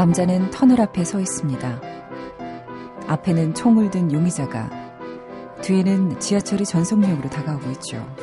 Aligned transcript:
남자는 0.00 0.48
터널 0.48 0.80
앞에 0.80 1.04
서 1.04 1.20
있습니다. 1.20 1.78
앞에는 3.06 3.52
총을 3.52 3.90
든 3.90 4.10
용의자가, 4.10 4.70
뒤에는 5.60 6.18
지하철이 6.18 6.64
전속력으로 6.64 7.28
다가오고 7.28 7.70
있죠. 7.72 8.16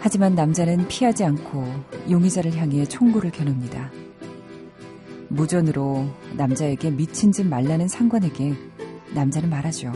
하지만 0.00 0.34
남자는 0.34 0.88
피하지 0.88 1.26
않고 1.26 1.66
용의자를 2.08 2.56
향해 2.56 2.86
총구를 2.86 3.30
겨눕니다. 3.30 3.90
무전으로 5.28 6.08
남자에게 6.34 6.92
미친 6.92 7.30
짓 7.30 7.46
말라는 7.46 7.86
상관에게 7.88 8.54
남자는 9.14 9.50
말하죠. 9.50 9.92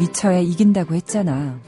미쳐야 0.00 0.40
이긴다고 0.40 0.96
했잖아. 0.96 1.60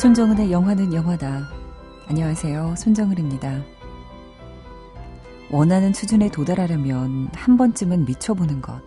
손정은의 0.00 0.50
영화는 0.50 0.94
영화다. 0.94 1.46
안녕하세요. 2.06 2.74
손정은입니다. 2.74 3.62
원하는 5.50 5.92
수준에 5.92 6.30
도달하려면 6.30 7.28
한 7.34 7.58
번쯤은 7.58 8.06
미쳐보는 8.06 8.62
것. 8.62 8.80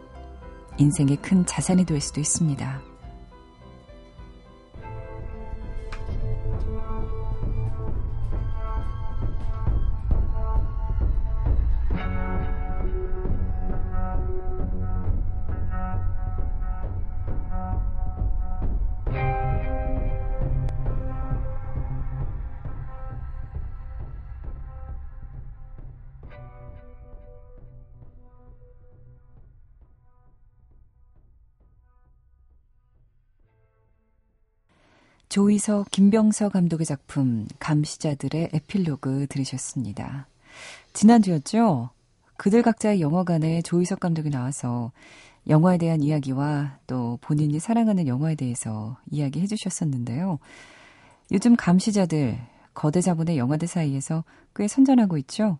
인생의 0.80 1.18
큰 1.18 1.46
자산이 1.46 1.86
될 1.86 2.02
수도 2.02 2.20
있습니다. 2.20 2.82
조이석, 35.34 35.90
김병서 35.90 36.50
감독의 36.50 36.86
작품 36.86 37.48
감시자들의 37.58 38.52
에필로그 38.54 39.26
들으셨습니다. 39.26 40.28
지난주였죠? 40.94 41.90
그들 42.38 42.62
각자의 42.62 43.02
영화관에 43.02 43.64
조이석 43.64 44.00
감독이 44.00 44.30
나와서 44.30 44.92
영화에 45.50 45.80
대한 45.80 46.04
이야기와 46.04 46.78
또 46.86 47.18
본인이 47.20 47.60
사랑하는 47.60 48.06
영화에 48.06 48.36
대해서 48.36 48.98
이야기해 49.10 49.48
주셨었는데요. 49.48 50.38
요즘 51.32 51.56
감시자들, 51.56 52.38
거대 52.76 53.02
자본의 53.02 53.40
영화들 53.40 53.68
사이에서 53.68 54.24
꽤 54.56 54.68
선전하고 54.68 55.18
있죠? 55.18 55.58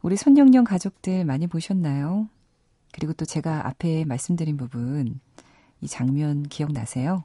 우리 0.00 0.16
손영영 0.16 0.64
가족들 0.64 1.26
많이 1.26 1.46
보셨나요? 1.46 2.26
그리고 2.92 3.12
또 3.12 3.26
제가 3.26 3.66
앞에 3.68 4.06
말씀드린 4.06 4.56
부분, 4.56 5.20
이 5.82 5.88
장면 5.88 6.44
기억나세요? 6.44 7.24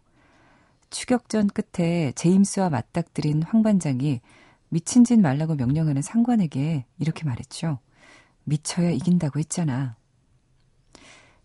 추격전 0.93 1.47
끝에 1.47 2.11
제임스와 2.11 2.69
맞닥뜨린 2.69 3.41
황 3.41 3.63
반장이 3.63 4.21
미친 4.69 5.03
짓 5.03 5.19
말라고 5.19 5.55
명령하는 5.55 6.03
상관에게 6.03 6.85
이렇게 6.99 7.25
말했죠. 7.25 7.79
미쳐야 8.43 8.91
이긴다고 8.91 9.39
했잖아. 9.39 9.95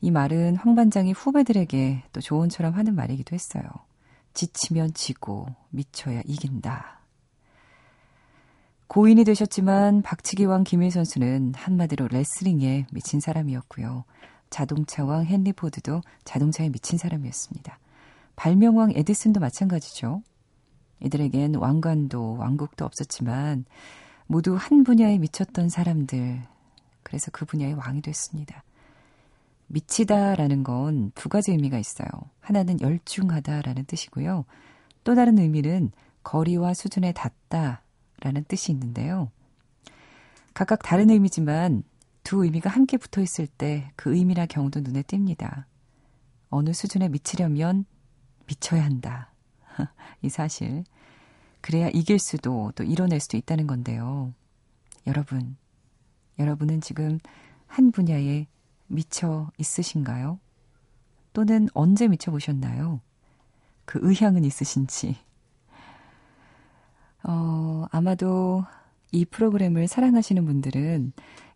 이 0.02 0.10
말은 0.10 0.56
황 0.56 0.74
반장이 0.74 1.12
후배들에게 1.12 2.04
또 2.12 2.20
조언처럼 2.20 2.74
하는 2.74 2.94
말이기도 2.94 3.34
했어요. 3.34 3.64
지치면 4.34 4.92
지고 4.92 5.46
미쳐야 5.70 6.20
이긴다. 6.26 7.00
고인이 8.86 9.24
되셨지만 9.24 10.02
박치기 10.02 10.44
왕 10.44 10.62
김일 10.62 10.90
선수는 10.90 11.54
한마디로 11.56 12.08
레슬링에 12.08 12.86
미친 12.92 13.20
사람이었고요. 13.20 14.04
자동차 14.50 15.06
왕 15.06 15.26
헨리 15.26 15.54
포드도 15.54 16.02
자동차에 16.24 16.68
미친 16.68 16.98
사람이었습니다. 16.98 17.78
발명왕 18.38 18.92
에디슨도 18.94 19.40
마찬가지죠. 19.40 20.22
이들에겐 21.00 21.56
왕관도 21.56 22.36
왕국도 22.36 22.84
없었지만 22.84 23.64
모두 24.28 24.54
한 24.54 24.84
분야에 24.84 25.18
미쳤던 25.18 25.68
사람들. 25.68 26.40
그래서 27.02 27.32
그 27.32 27.44
분야의 27.44 27.74
왕이 27.74 28.00
됐습니다. 28.02 28.62
미치다라는 29.66 30.62
건 30.62 31.10
두 31.16 31.28
가지 31.28 31.50
의미가 31.50 31.78
있어요. 31.78 32.08
하나는 32.38 32.80
열중하다라는 32.80 33.86
뜻이고요. 33.86 34.44
또 35.02 35.14
다른 35.16 35.38
의미는 35.38 35.90
거리와 36.22 36.74
수준에 36.74 37.12
닿다라는 37.12 38.44
뜻이 38.46 38.70
있는데요. 38.70 39.32
각각 40.54 40.84
다른 40.84 41.10
의미지만 41.10 41.82
두 42.22 42.44
의미가 42.44 42.70
함께 42.70 42.98
붙어 42.98 43.20
있을 43.20 43.48
때 43.48 43.90
그 43.96 44.14
의미나 44.14 44.46
경우도 44.46 44.80
눈에 44.80 45.02
띕니다. 45.02 45.64
어느 46.50 46.72
수준에 46.72 47.08
미치려면 47.08 47.84
미쳐야 48.48 48.84
한다. 48.84 49.32
이 50.22 50.28
사실. 50.28 50.84
그래야 51.60 51.88
이길 51.88 52.18
수도 52.18 52.72
또 52.74 52.82
이뤄낼 52.82 53.20
수도 53.20 53.36
있다는 53.36 53.66
건데요. 53.66 54.32
여러분, 55.06 55.56
여러분은 56.38 56.80
지금 56.80 57.18
한 57.66 57.92
분야에 57.92 58.46
미쳐 58.86 59.50
있으신가요? 59.58 60.38
또는 61.32 61.68
언제 61.74 62.08
미쳐 62.08 62.30
보셨나요? 62.30 63.00
그 63.84 63.98
의향은 64.02 64.44
있으신지. 64.44 65.16
어, 67.22 67.86
아마도 67.90 68.64
이 69.12 69.24
프로그램을 69.24 69.88
사랑하시는 69.88 70.44
분들은 70.44 71.12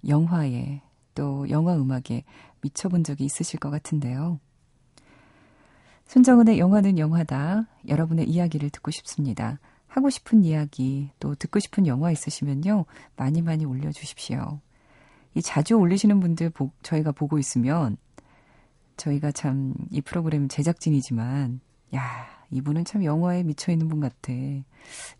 영화에 0.08 0.82
또 1.14 1.48
영화 1.50 1.74
음악에 1.76 2.24
미쳐본 2.62 3.04
적이 3.04 3.24
있으실 3.24 3.60
것 3.60 3.70
같은데요. 3.70 4.40
손정은의 6.12 6.58
영화는 6.58 6.98
영화다. 6.98 7.64
여러분의 7.88 8.28
이야기를 8.28 8.68
듣고 8.68 8.90
싶습니다. 8.90 9.58
하고 9.86 10.10
싶은 10.10 10.44
이야기, 10.44 11.08
또 11.18 11.34
듣고 11.34 11.58
싶은 11.58 11.86
영화 11.86 12.10
있으시면요. 12.10 12.84
많이 13.16 13.40
많이 13.40 13.64
올려주십시오. 13.64 14.60
이 15.34 15.40
자주 15.40 15.76
올리시는 15.76 16.20
분들 16.20 16.50
보, 16.50 16.70
저희가 16.82 17.12
보고 17.12 17.38
있으면 17.38 17.96
저희가 18.98 19.32
참 19.32 19.72
이 19.90 20.02
프로그램 20.02 20.48
제작진이지만 20.48 21.60
야, 21.94 22.26
이분은 22.50 22.84
참 22.84 23.04
영화에 23.04 23.42
미쳐 23.42 23.72
있는 23.72 23.88
분 23.88 24.00
같아. 24.00 24.34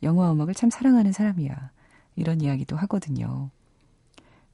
영화 0.02 0.30
음악을 0.30 0.52
참 0.52 0.68
사랑하는 0.68 1.12
사람이야. 1.12 1.70
이런 2.16 2.42
이야기도 2.42 2.76
하거든요. 2.76 3.48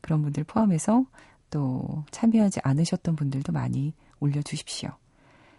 그런 0.01 0.23
분들 0.23 0.45
포함해서 0.45 1.05
또 1.51 2.05
참여하지 2.13 2.61
않으셨던 2.63 3.17
분들도 3.17 3.53
많이 3.53 3.93
올려주십시오. 4.21 4.93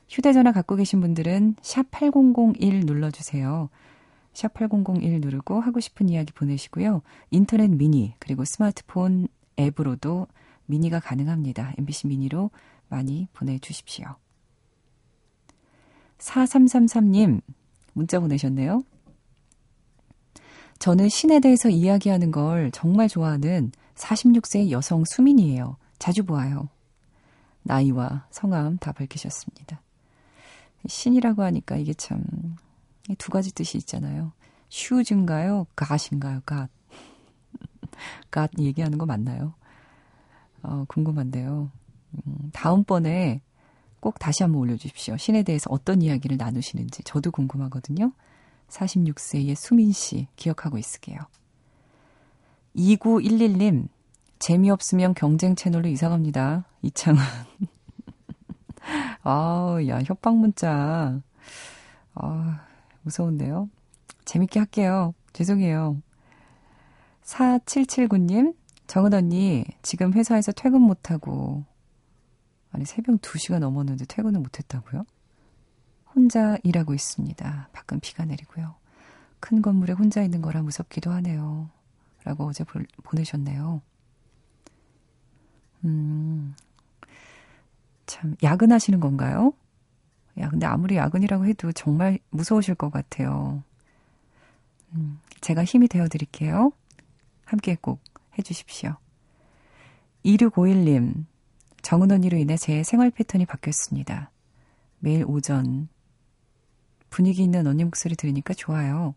휴대전화 0.10 0.52
갖고 0.52 0.76
계신 0.76 1.02
분들은 1.02 1.56
샵 1.62 1.90
8001 1.92 2.82
눌러주세요. 2.86 3.70
샵 4.34 4.54
8001 4.54 5.22
누르고 5.22 5.60
하고 5.60 5.80
싶은 5.80 6.10
이야기 6.10 6.34
보내시고요. 6.34 7.02
인터넷 7.30 7.70
미니 7.70 8.14
그리고 8.20 8.44
스마트폰 8.44 9.28
앱으로도 9.60 10.28
미니가 10.66 11.00
가능합니다. 11.00 11.74
MBC 11.78 12.08
미니로 12.08 12.52
많이 12.88 13.28
보내주십시오. 13.34 14.16
4333님 16.18 17.42
문자 17.94 18.20
보내셨네요. 18.20 18.84
저는 20.80 21.10
신에 21.10 21.40
대해서 21.40 21.70
이야기하는 21.70 22.32
걸 22.32 22.72
정말 22.72 23.10
좋아하는 23.10 23.72
46세 23.96 24.72
여성 24.72 25.04
수민이에요. 25.06 25.78
자주 25.98 26.24
보아요. 26.24 26.70
나이와 27.64 28.26
성함 28.32 28.78
다 28.78 28.94
밝히셨습니다. 28.94 29.82
신이라고 30.88 31.44
하니까 31.44 31.78
이게 31.78 31.94
참 31.94 32.24
두 33.18 33.32
가지 33.32 33.54
뜻이 33.54 33.78
있잖아요. 33.80 34.34
슈즈인가요? 34.70 35.68
갓인가요? 35.76 36.42
갓. 36.46 36.70
갓 38.30 38.52
얘기하는 38.60 38.98
거 38.98 39.06
맞나요? 39.06 39.54
어, 40.62 40.86
궁금한데요. 40.88 41.72
음, 42.14 42.50
다음번에 42.54 43.42
꼭 44.00 44.20
다시 44.20 44.44
한번 44.44 44.62
올려주십시오. 44.62 45.18
신에 45.18 45.44
대해서 45.44 45.70
어떤 45.72 46.02
이야기를 46.02 46.38
나누시는지 46.38 47.04
저도 47.04 47.32
궁금하거든요. 47.32 48.12
46세의 48.70 49.56
수민 49.56 49.92
씨 49.92 50.28
기억하고 50.36 50.78
있을게요. 50.78 51.20
2911님, 52.76 53.88
재미없으면 54.38 55.16
경쟁 55.16 55.56
채널로 55.56 55.88
이사갑니다. 55.90 56.66
이창은. 56.84 57.20
아우, 59.24 59.86
야, 59.88 60.02
협박 60.06 60.38
문자. 60.38 61.22
아, 62.14 62.66
무서운데요? 63.04 63.70
재밌게 64.26 64.60
할게요. 64.60 65.14
죄송해요. 65.34 66.02
4779님, 67.24 68.56
정은 68.88 69.14
언니, 69.14 69.66
지금 69.82 70.14
회사에서 70.14 70.52
퇴근 70.52 70.82
못하고, 70.82 71.64
아니, 72.72 72.86
새벽 72.86 73.22
2시가 73.22 73.60
넘었는데 73.60 74.06
퇴근을 74.06 74.40
못했다고요? 74.40 75.06
혼자 76.16 76.58
일하고 76.64 76.94
있습니다. 76.94 77.70
밖은 77.72 78.00
비가 78.00 78.26
내리고요. 78.26 78.76
큰 79.40 79.62
건물에 79.62 79.94
혼자 79.94 80.22
있는 80.22 80.42
거라 80.42 80.62
무섭기도 80.62 81.12
하네요. 81.12 81.70
라고 82.24 82.48
어제 82.48 82.64
보, 82.64 82.80
보내셨네요. 83.04 83.82
음, 85.86 86.56
참, 88.10 88.36
야근하시는 88.42 89.00
건가요? 89.00 89.54
야, 90.40 90.50
근데 90.50 90.66
아무리 90.66 90.96
야근이라고 90.96 91.46
해도 91.46 91.72
정말 91.72 92.18
무서우실 92.32 92.74
것 92.74 92.90
같아요. 92.90 93.64
음, 94.94 95.20
제가 95.42 95.64
힘이 95.64 95.88
되어 95.88 96.08
드릴게요. 96.08 96.72
함께 97.46 97.78
꼭 97.80 98.02
해주십시오. 98.38 98.96
2651님, 100.26 101.26
정은 101.84 102.12
언니로 102.12 102.36
인해 102.38 102.58
제 102.58 102.82
생활 102.82 103.12
패턴이 103.12 103.46
바뀌었습니다. 103.46 104.32
매일 104.98 105.24
오전, 105.28 105.88
분위기 107.12 107.44
있는 107.44 107.68
언니 107.68 107.84
목소리 107.84 108.16
들으니까 108.16 108.56
좋아요. 108.56 109.14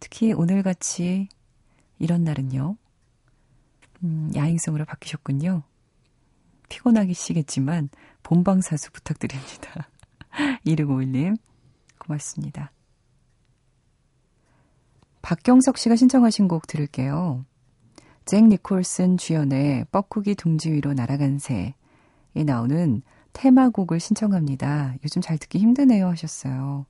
특히 0.00 0.32
오늘같이 0.32 1.28
이런 1.98 2.24
날은요. 2.24 2.76
음, 4.04 4.32
야행성으로 4.34 4.86
바뀌셨군요. 4.86 5.64
피곤하시겠지만 6.70 7.90
본방사수 8.22 8.92
부탁드립니다. 8.92 9.88
2651님 10.64 11.36
고맙습니다. 11.98 12.72
박경석 15.22 15.76
씨가 15.76 15.96
신청하신 15.96 16.48
곡 16.48 16.66
들을게요. 16.66 17.44
잭 18.24 18.44
니콜슨 18.46 19.18
주연의 19.18 19.84
뻐꾸기 19.92 20.34
둥지 20.34 20.72
위로 20.72 20.94
날아간 20.94 21.38
새에 21.38 21.74
나오는 22.34 23.02
테마곡을 23.32 24.00
신청합니다. 24.00 24.94
요즘 25.04 25.20
잘 25.20 25.36
듣기 25.38 25.58
힘드네요 25.58 26.08
하셨어요. 26.08 26.86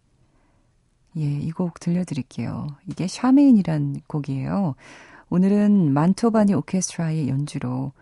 예, 1.16 1.22
이 1.24 1.50
곡 1.50 1.80
들려드릴게요. 1.80 2.68
이게 2.86 3.08
샤메인이란 3.08 4.02
곡이에요. 4.06 4.76
오늘은 5.28 5.92
만토바니 5.92 6.54
오케스트라의 6.54 7.28
연주로 7.28 7.92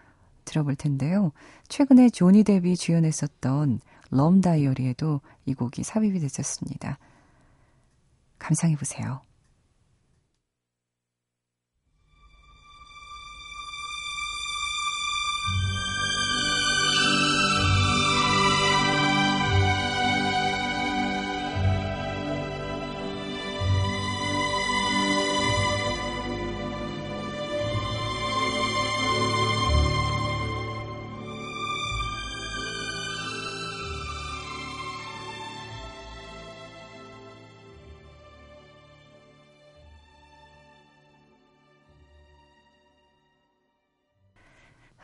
들어볼 0.49 0.77
텐데요. 0.77 1.33
최근에 1.69 2.11
조니 2.11 2.45
데비 2.45 2.77
주연했었던 2.77 3.81
럼 4.11 4.41
다이어리에도 4.41 5.21
이 5.47 5.55
곡이 5.55 5.83
삽입이 5.83 6.19
됐었습니다. 6.21 6.99
감상해 8.39 8.77
보세요. 8.77 9.21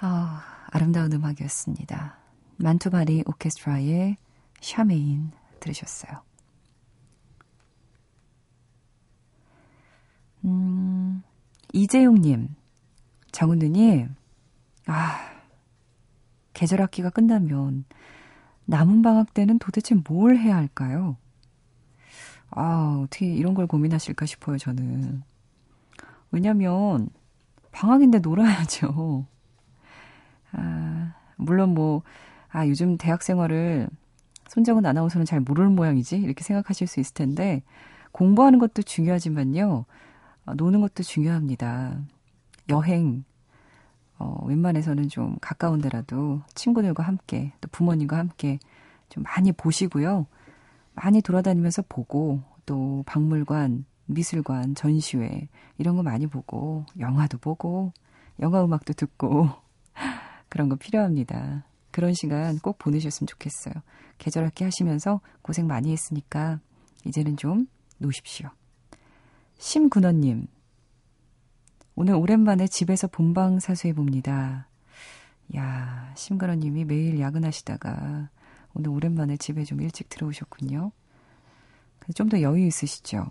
아, 0.00 0.42
아름다운 0.70 1.12
음악이었습니다. 1.12 2.18
만투바리 2.56 3.24
오케스트라의 3.26 4.16
샤메인 4.60 5.30
들으셨어요. 5.60 6.22
음, 10.44 11.22
이재용님, 11.72 12.54
정은우님, 13.32 14.14
아, 14.86 15.34
계절 16.52 16.82
학기가 16.82 17.10
끝나면 17.10 17.84
남은 18.66 19.02
방학 19.02 19.34
때는 19.34 19.58
도대체 19.58 19.94
뭘 19.94 20.36
해야 20.36 20.56
할까요? 20.56 21.16
아, 22.50 23.00
어떻게 23.02 23.26
이런 23.26 23.54
걸 23.54 23.66
고민하실까 23.66 24.26
싶어요, 24.26 24.58
저는. 24.58 25.22
왜냐면, 26.30 27.08
방학인데 27.72 28.20
놀아야죠. 28.20 29.26
아, 30.56 31.14
물론 31.36 31.74
뭐, 31.74 32.02
아, 32.48 32.66
요즘 32.66 32.96
대학 32.96 33.22
생활을 33.22 33.88
손정은 34.48 34.86
아나운서는 34.86 35.26
잘 35.26 35.40
모르는 35.40 35.74
모양이지? 35.74 36.16
이렇게 36.16 36.44
생각하실 36.44 36.86
수 36.86 37.00
있을 37.00 37.14
텐데, 37.14 37.62
공부하는 38.12 38.58
것도 38.58 38.82
중요하지만요, 38.82 39.84
어, 40.46 40.54
노는 40.54 40.80
것도 40.80 41.02
중요합니다. 41.02 41.98
여행, 42.68 43.24
어, 44.18 44.44
웬만해서는 44.46 45.08
좀 45.08 45.36
가까운 45.40 45.80
데라도 45.80 46.40
친구들과 46.54 47.02
함께, 47.02 47.52
또 47.60 47.68
부모님과 47.72 48.16
함께 48.16 48.58
좀 49.08 49.24
많이 49.24 49.50
보시고요. 49.52 50.26
많이 50.94 51.20
돌아다니면서 51.20 51.82
보고, 51.88 52.42
또 52.66 53.02
박물관, 53.06 53.84
미술관, 54.06 54.74
전시회, 54.76 55.48
이런 55.78 55.96
거 55.96 56.02
많이 56.02 56.26
보고, 56.26 56.86
영화도 56.98 57.38
보고, 57.38 57.92
영화 58.40 58.64
음악도 58.64 58.92
듣고, 58.92 59.50
그런 60.54 60.68
거 60.68 60.76
필요합니다. 60.76 61.64
그런 61.90 62.14
시간 62.14 62.60
꼭 62.60 62.78
보내셨으면 62.78 63.26
좋겠어요. 63.26 63.74
계절학기 64.18 64.62
하시면서 64.62 65.20
고생 65.42 65.66
많이 65.66 65.90
했으니까 65.90 66.60
이제는 67.04 67.36
좀 67.36 67.66
노십시오. 67.98 68.50
심군원님, 69.58 70.46
오늘 71.96 72.14
오랜만에 72.14 72.68
집에서 72.68 73.08
본방 73.08 73.58
사수해봅니다. 73.58 74.68
야, 75.56 76.12
심근원님이 76.16 76.84
매일 76.84 77.18
야근하시다가 77.18 78.30
오늘 78.74 78.90
오랜만에 78.90 79.36
집에 79.36 79.64
좀 79.64 79.80
일찍 79.80 80.08
들어오셨군요. 80.08 80.92
좀 82.14 82.28
더 82.28 82.40
여유 82.42 82.64
있으시죠? 82.64 83.26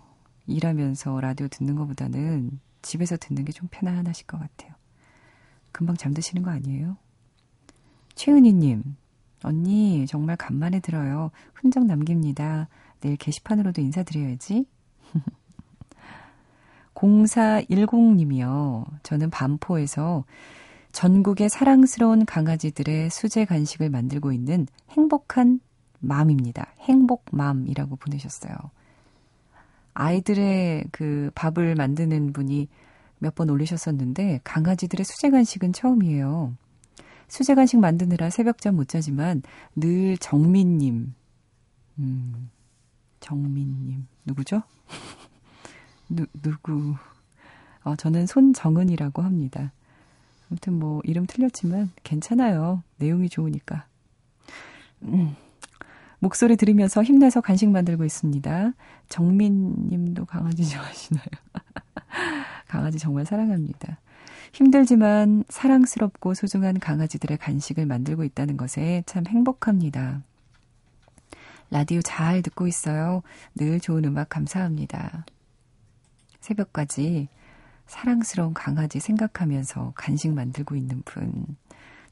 일하면서 0.46 1.20
라디오 1.22 1.48
듣는 1.48 1.74
것보다는 1.76 2.60
집에서 2.82 3.16
듣는 3.16 3.46
게 3.46 3.52
좀 3.52 3.66
편안하실 3.70 4.26
것 4.26 4.38
같아요. 4.38 4.74
금방 5.72 5.96
잠드시는 5.96 6.42
거 6.42 6.50
아니에요? 6.50 6.98
최은희님, 8.14 8.96
언니, 9.42 10.06
정말 10.06 10.36
간만에 10.36 10.80
들어요. 10.80 11.30
흔적 11.54 11.84
남깁니다. 11.84 12.68
내일 13.00 13.16
게시판으로도 13.16 13.80
인사드려야지. 13.80 14.66
0410님이요. 16.94 18.86
저는 19.02 19.30
반포에서 19.30 20.24
전국의 20.92 21.48
사랑스러운 21.48 22.24
강아지들의 22.24 23.10
수제 23.10 23.44
간식을 23.46 23.90
만들고 23.90 24.32
있는 24.32 24.66
행복한 24.90 25.60
맘입니다. 25.98 26.72
행복맘이라고 26.80 27.96
보내셨어요. 27.96 28.54
아이들의 29.94 30.84
그 30.92 31.30
밥을 31.34 31.74
만드는 31.74 32.32
분이 32.32 32.68
몇 33.18 33.34
번 33.34 33.48
올리셨었는데 33.50 34.40
강아지들의 34.44 35.04
수제 35.04 35.30
간식은 35.30 35.72
처음이에요. 35.72 36.54
수제 37.34 37.56
간식 37.56 37.80
만드느라 37.80 38.30
새벽 38.30 38.60
잠 38.60 38.76
못 38.76 38.88
자지만 38.88 39.42
늘 39.74 40.16
정민님, 40.18 41.14
음, 41.98 42.50
정민님 43.18 44.06
누구죠? 44.24 44.62
누 46.08 46.26
누구? 46.42 46.94
어, 47.82 47.96
저는 47.96 48.26
손정은이라고 48.26 49.22
합니다. 49.22 49.72
아무튼 50.48 50.78
뭐 50.78 51.00
이름 51.02 51.26
틀렸지만 51.26 51.90
괜찮아요. 52.04 52.84
내용이 52.98 53.28
좋으니까. 53.28 53.84
음, 55.02 55.34
목소리 56.20 56.56
들으면서 56.56 57.02
힘내서 57.02 57.40
간식 57.40 57.68
만들고 57.68 58.04
있습니다. 58.04 58.74
정민 59.08 59.88
님도 59.88 60.26
강아지 60.26 60.68
좋아하시나요? 60.68 61.24
강아지 62.68 63.00
정말 63.00 63.26
사랑합니다. 63.26 63.98
힘들지만 64.54 65.42
사랑스럽고 65.48 66.34
소중한 66.34 66.78
강아지들의 66.78 67.38
간식을 67.38 67.86
만들고 67.86 68.22
있다는 68.22 68.56
것에 68.56 69.02
참 69.04 69.26
행복합니다. 69.26 70.22
라디오 71.70 72.00
잘 72.02 72.40
듣고 72.40 72.68
있어요. 72.68 73.24
늘 73.56 73.80
좋은 73.80 74.04
음악 74.04 74.28
감사합니다. 74.28 75.26
새벽까지 76.38 77.26
사랑스러운 77.88 78.54
강아지 78.54 79.00
생각하면서 79.00 79.92
간식 79.96 80.32
만들고 80.32 80.76
있는 80.76 81.02
분. 81.04 81.56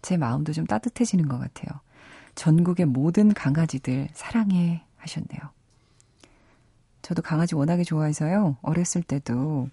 제 0.02 0.16
마음도 0.16 0.52
좀 0.52 0.66
따뜻해지는 0.66 1.28
것 1.28 1.38
같아요. 1.38 1.78
전국의 2.34 2.86
모든 2.86 3.32
강아지들 3.32 4.08
사랑해 4.14 4.82
하셨네요. 4.96 5.40
저도 7.02 7.22
강아지 7.22 7.54
워낙에 7.54 7.84
좋아해서요. 7.84 8.56
어렸을 8.62 9.04
때도 9.04 9.68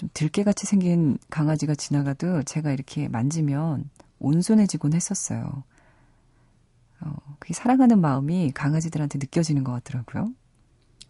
좀 0.00 0.08
들깨같이 0.14 0.66
생긴 0.66 1.18
강아지가 1.28 1.74
지나가도 1.74 2.44
제가 2.44 2.72
이렇게 2.72 3.06
만지면 3.08 3.90
온순해지곤 4.18 4.94
했었어요. 4.94 5.62
어, 7.02 7.16
그게 7.38 7.52
사랑하는 7.52 8.00
마음이 8.00 8.52
강아지들한테 8.52 9.18
느껴지는 9.18 9.62
것 9.62 9.72
같더라고요. 9.72 10.32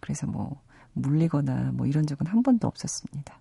그래서 0.00 0.26
뭐, 0.26 0.61
물리거나 0.94 1.70
뭐 1.73 1.87
이런 1.87 2.04
적은 2.04 2.26
한 2.26 2.42
번도 2.42 2.66
없었습니다. 2.66 3.38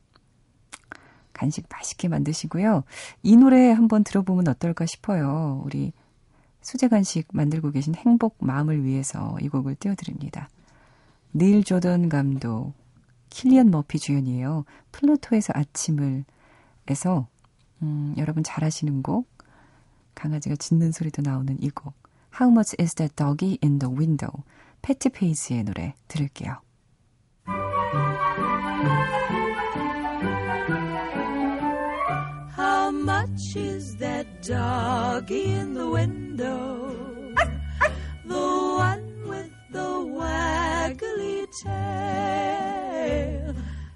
간식 1.33 1.65
맛있게 1.67 2.09
만드시고요. 2.09 2.83
이 3.23 3.35
노래 3.35 3.71
한번 3.71 4.03
들어보면 4.03 4.47
어떨까 4.49 4.85
싶어요. 4.85 5.63
우리 5.65 5.93
수제 6.61 6.89
간식 6.89 7.27
만들고 7.33 7.71
계신 7.71 7.95
행복 7.95 8.35
마음을 8.39 8.83
위해서 8.83 9.35
이 9.41 9.49
곡을 9.49 9.75
띄워드립니다. 9.75 10.47
닐 11.33 11.63
조던 11.63 12.09
감독, 12.09 12.73
킬리언 13.29 13.71
머피 13.71 13.99
주연이에요. 13.99 14.65
플루토에서 14.91 15.53
아침을 15.55 16.25
에서 16.87 17.27
음, 17.81 18.13
여러분 18.17 18.43
잘 18.43 18.63
아시는 18.63 19.03
곡, 19.03 19.29
강아지가 20.15 20.55
짖는 20.55 20.91
소리도 20.91 21.21
나오는 21.21 21.55
이 21.61 21.69
곡, 21.69 21.93
How 22.39 22.51
much 22.51 22.75
is 22.79 22.95
that 22.95 23.15
doggy 23.15 23.57
in 23.63 23.79
the 23.79 23.93
window? 23.93 24.43
패티 24.81 25.09
페이지의 25.09 25.63
노래 25.63 25.93
들을게요. 26.07 26.61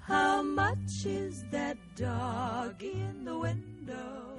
How 0.06 0.42
much 0.42 1.06
is 1.06 1.44
that 1.50 1.78
dog 1.96 2.82
in 2.82 3.24
the 3.24 3.38
window? 3.38 4.38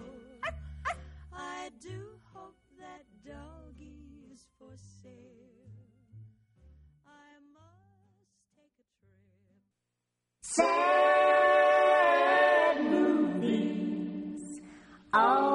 I 1.34 1.72
do 1.82 2.20
hope 2.34 2.58
that 2.80 3.04
doggy's 3.26 4.46
for 4.60 4.78
sale. 5.02 5.12
I 7.08 7.40
must 7.52 8.30
take 8.56 8.78
a 8.80 8.86
trip. 9.02 9.66
Sad 10.44 10.76
movies 12.92 14.62
always 15.14 15.55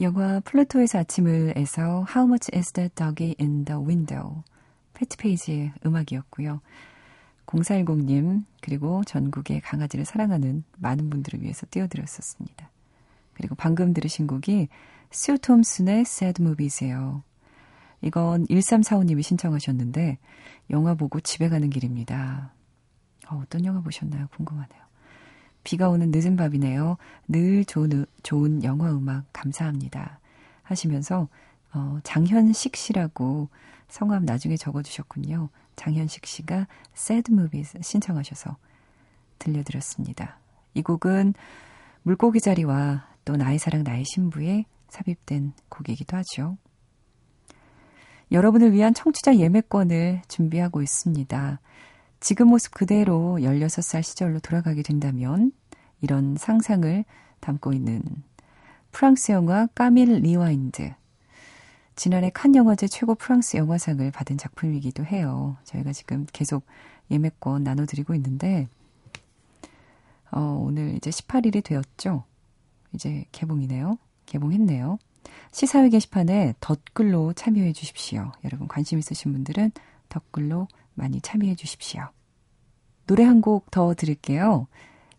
영화 0.00 0.40
플루토에서 0.40 1.00
아침을에서 1.00 2.06
How 2.08 2.26
much 2.26 2.50
is 2.54 2.72
that 2.72 2.94
doggy 2.94 3.34
in 3.38 3.66
the 3.66 3.78
window? 3.78 4.42
패트 4.94 5.18
페이지의 5.18 5.72
음악이었고요. 5.84 6.62
0410님 7.44 8.44
그리고 8.62 9.04
전국의 9.04 9.60
강아지를 9.60 10.06
사랑하는 10.06 10.64
많은 10.78 11.10
분들을 11.10 11.42
위해서 11.42 11.66
띄워드렸었습니다. 11.70 12.70
그리고 13.34 13.54
방금 13.54 13.92
들으신 13.92 14.26
곡이 14.26 14.68
스 15.10 15.36
톰슨의 15.38 16.00
Sad 16.00 16.42
Movies예요. 16.42 17.22
이건 18.00 18.46
1345님이 18.46 19.22
신청하셨는데 19.22 20.18
영화 20.70 20.94
보고 20.94 21.20
집에 21.20 21.50
가는 21.50 21.68
길입니다. 21.68 22.54
어, 23.28 23.42
어떤 23.42 23.66
영화 23.66 23.82
보셨나요? 23.82 24.28
궁금하네요. 24.34 24.80
비가 25.64 25.88
오는 25.88 26.10
늦은 26.10 26.36
밤이네요. 26.36 26.96
늘 27.28 27.64
좋은, 27.64 28.06
좋은 28.22 28.64
영화 28.64 28.90
음악 28.90 29.24
감사합니다. 29.32 30.18
하시면서, 30.62 31.28
어, 31.72 31.98
장현식 32.02 32.76
씨라고 32.76 33.48
성함 33.88 34.24
나중에 34.24 34.56
적어주셨군요. 34.56 35.48
장현식 35.76 36.26
씨가 36.26 36.66
Sad 36.94 37.32
Movies 37.32 37.78
신청하셔서 37.82 38.56
들려드렸습니다. 39.38 40.38
이 40.74 40.82
곡은 40.82 41.34
물고기 42.02 42.40
자리와 42.40 43.06
또 43.24 43.36
나의 43.36 43.58
사랑 43.58 43.82
나의 43.82 44.04
신부에 44.04 44.64
삽입된 44.88 45.52
곡이기도 45.68 46.16
하죠. 46.18 46.56
여러분을 48.32 48.72
위한 48.72 48.94
청취자 48.94 49.36
예매권을 49.36 50.22
준비하고 50.28 50.82
있습니다. 50.82 51.60
지금 52.20 52.48
모습 52.48 52.74
그대로 52.74 53.38
16살 53.40 54.02
시절로 54.02 54.38
돌아가게 54.40 54.82
된다면 54.82 55.52
이런 56.02 56.36
상상을 56.36 57.04
담고 57.40 57.72
있는 57.72 58.02
프랑스 58.92 59.32
영화 59.32 59.66
까밀 59.74 60.20
리와인드. 60.20 60.92
지난해 61.96 62.30
칸 62.30 62.54
영화제 62.54 62.88
최고 62.88 63.14
프랑스 63.14 63.56
영화상을 63.56 64.10
받은 64.10 64.38
작품이기도 64.38 65.04
해요. 65.04 65.56
저희가 65.64 65.92
지금 65.92 66.26
계속 66.32 66.64
예매권 67.10 67.62
나눠드리고 67.62 68.14
있는데, 68.14 68.68
어, 70.30 70.40
오늘 70.62 70.94
이제 70.96 71.10
18일이 71.10 71.62
되었죠? 71.64 72.24
이제 72.94 73.24
개봉이네요. 73.32 73.98
개봉했네요. 74.26 74.98
시사회 75.52 75.88
게시판에 75.88 76.54
덧글로 76.60 77.32
참여해 77.34 77.72
주십시오. 77.72 78.32
여러분 78.44 78.68
관심 78.68 78.98
있으신 78.98 79.32
분들은 79.32 79.72
덧글로 80.08 80.68
많이 81.00 81.20
참여해 81.20 81.54
주십시오. 81.56 82.02
노래 83.06 83.24
한 83.24 83.40
곡 83.40 83.70
더 83.70 83.94
드릴게요. 83.94 84.66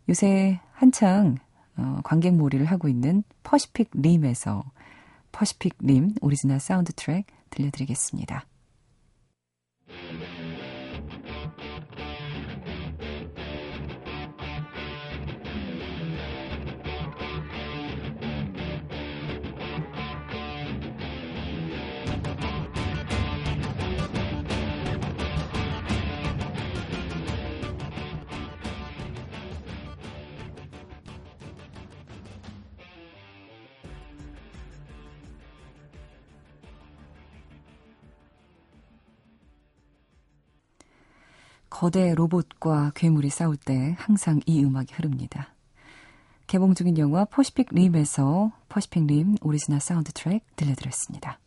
요새 0.10 0.60
한창 0.74 1.38
어, 1.78 2.00
관객몰이를 2.04 2.66
하고 2.66 2.88
있는 2.88 3.24
퍼시픽 3.44 3.92
림에서 3.94 4.64
퍼시픽 5.32 5.76
림 5.82 6.14
오리지널 6.22 6.60
사운드 6.60 6.94
트랙 6.94 7.26
들려드리겠습니다. 7.50 8.46
거대 41.72 42.14
로봇과 42.14 42.92
괴물이 42.94 43.32
싸울 43.32 43.58
때 43.58 43.96
항상 43.98 44.40
이 44.46 44.64
음악이 44.64 44.94
흐릅니다. 44.94 45.56
개봉 46.46 46.76
중인 46.76 47.00
영화 47.00 47.26
퍼시픽 47.26 47.70
림에서 47.72 48.52
퍼시픽 48.70 49.08
림 49.08 49.38
오리지널 49.42 49.80
사운드 49.80 50.12
트랙 50.12 50.44
들려드렸습니다. 50.56 51.40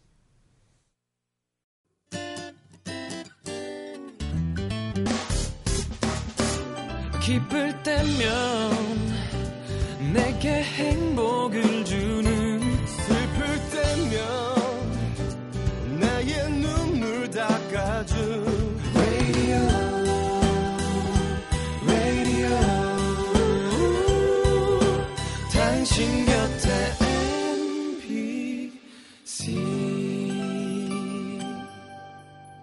기쁠 7.23 7.83
때면 7.83 8.71
내게 10.13 10.63
행복을 10.63 11.85
주는 11.85 12.61
슬플 12.87 13.47
때면 13.71 14.44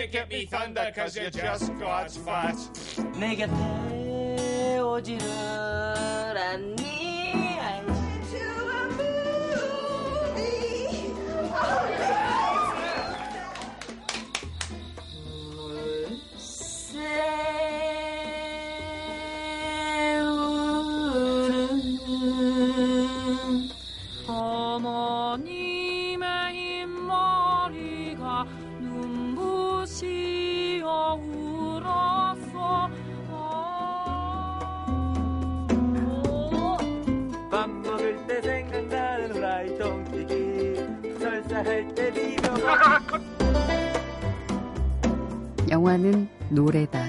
get 0.00 0.28
me 0.30 0.46
thunder 0.46 0.90
cause 0.94 1.16
you're 1.16 1.30
just 1.30 1.72
God's 1.78 2.16
fat. 2.16 2.56
내 3.18 3.36
곁에 3.36 4.78
오지를 4.78 5.26
않니 6.36 7.19
영화는 45.81 46.29
노래다. 46.51 47.03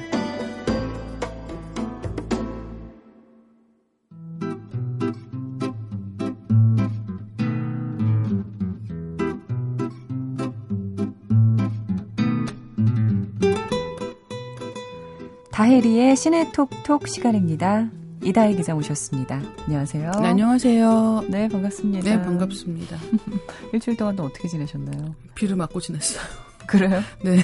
다혜리의 15.51 16.17
시네톡톡 16.17 17.07
시간입니다. 17.09 17.91
이다혜 18.23 18.55
기자 18.55 18.75
모셨습니다. 18.75 19.43
안녕하세요. 19.67 20.13
네, 20.13 20.29
안녕하세요. 20.29 21.25
네, 21.29 21.49
반갑습니다. 21.49 22.09
네, 22.09 22.23
반갑습니다. 22.23 22.97
일주일 23.75 23.99
동안 23.99 24.17
또 24.17 24.23
어떻게 24.23 24.49
지내셨나요? 24.49 25.15
비를 25.35 25.57
맞고 25.57 25.79
지냈어요. 25.79 26.52
그래요? 26.73 27.03
네. 27.23 27.39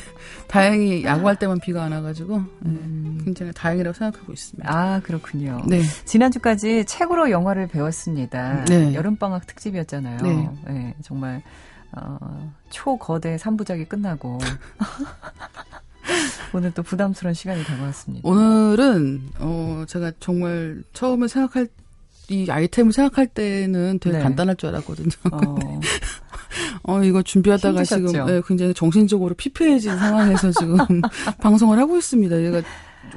다행히 0.46 1.04
야구할 1.04 1.36
때만 1.36 1.60
비가 1.60 1.84
안 1.84 1.92
와가지고, 1.92 2.42
음. 2.64 3.20
굉장히 3.24 3.52
다행이라고 3.52 3.94
생각하고 3.96 4.32
있습니다. 4.32 4.68
아, 4.74 5.00
그렇군요. 5.00 5.62
네. 5.66 5.82
지난주까지 6.06 6.86
책으로 6.86 7.30
영화를 7.30 7.68
배웠습니다. 7.68 8.64
네. 8.64 8.94
여름방학 8.94 9.46
특집이었잖아요. 9.46 10.18
네. 10.22 10.50
네, 10.66 10.94
정말, 11.02 11.42
어, 11.92 12.52
초거대 12.70 13.36
3부작이 13.36 13.88
끝나고. 13.88 14.38
오늘 16.54 16.72
또 16.72 16.82
부담스러운 16.82 17.34
시간이 17.34 17.62
다가왔습니다. 17.64 18.26
오늘은, 18.26 19.30
어, 19.40 19.84
제가 19.86 20.12
정말 20.20 20.82
처음에 20.94 21.28
생각할, 21.28 21.68
이 22.30 22.46
아이템을 22.50 22.92
생각할 22.92 23.26
때는 23.26 23.98
되게 24.00 24.16
네. 24.16 24.22
간단할 24.22 24.56
줄 24.56 24.70
알았거든요. 24.70 25.10
어, 25.32 25.80
어, 26.88 27.02
이거 27.04 27.22
준비하다가 27.22 27.80
힘드셨죠? 27.80 28.06
지금 28.08 28.26
네, 28.26 28.40
굉장히 28.46 28.72
정신적으로 28.72 29.34
피폐해진 29.34 29.96
상황에서 29.98 30.50
지금 30.52 30.76
방송을 31.40 31.78
하고 31.78 31.96
있습니다. 31.98 32.42
얘가 32.44 32.62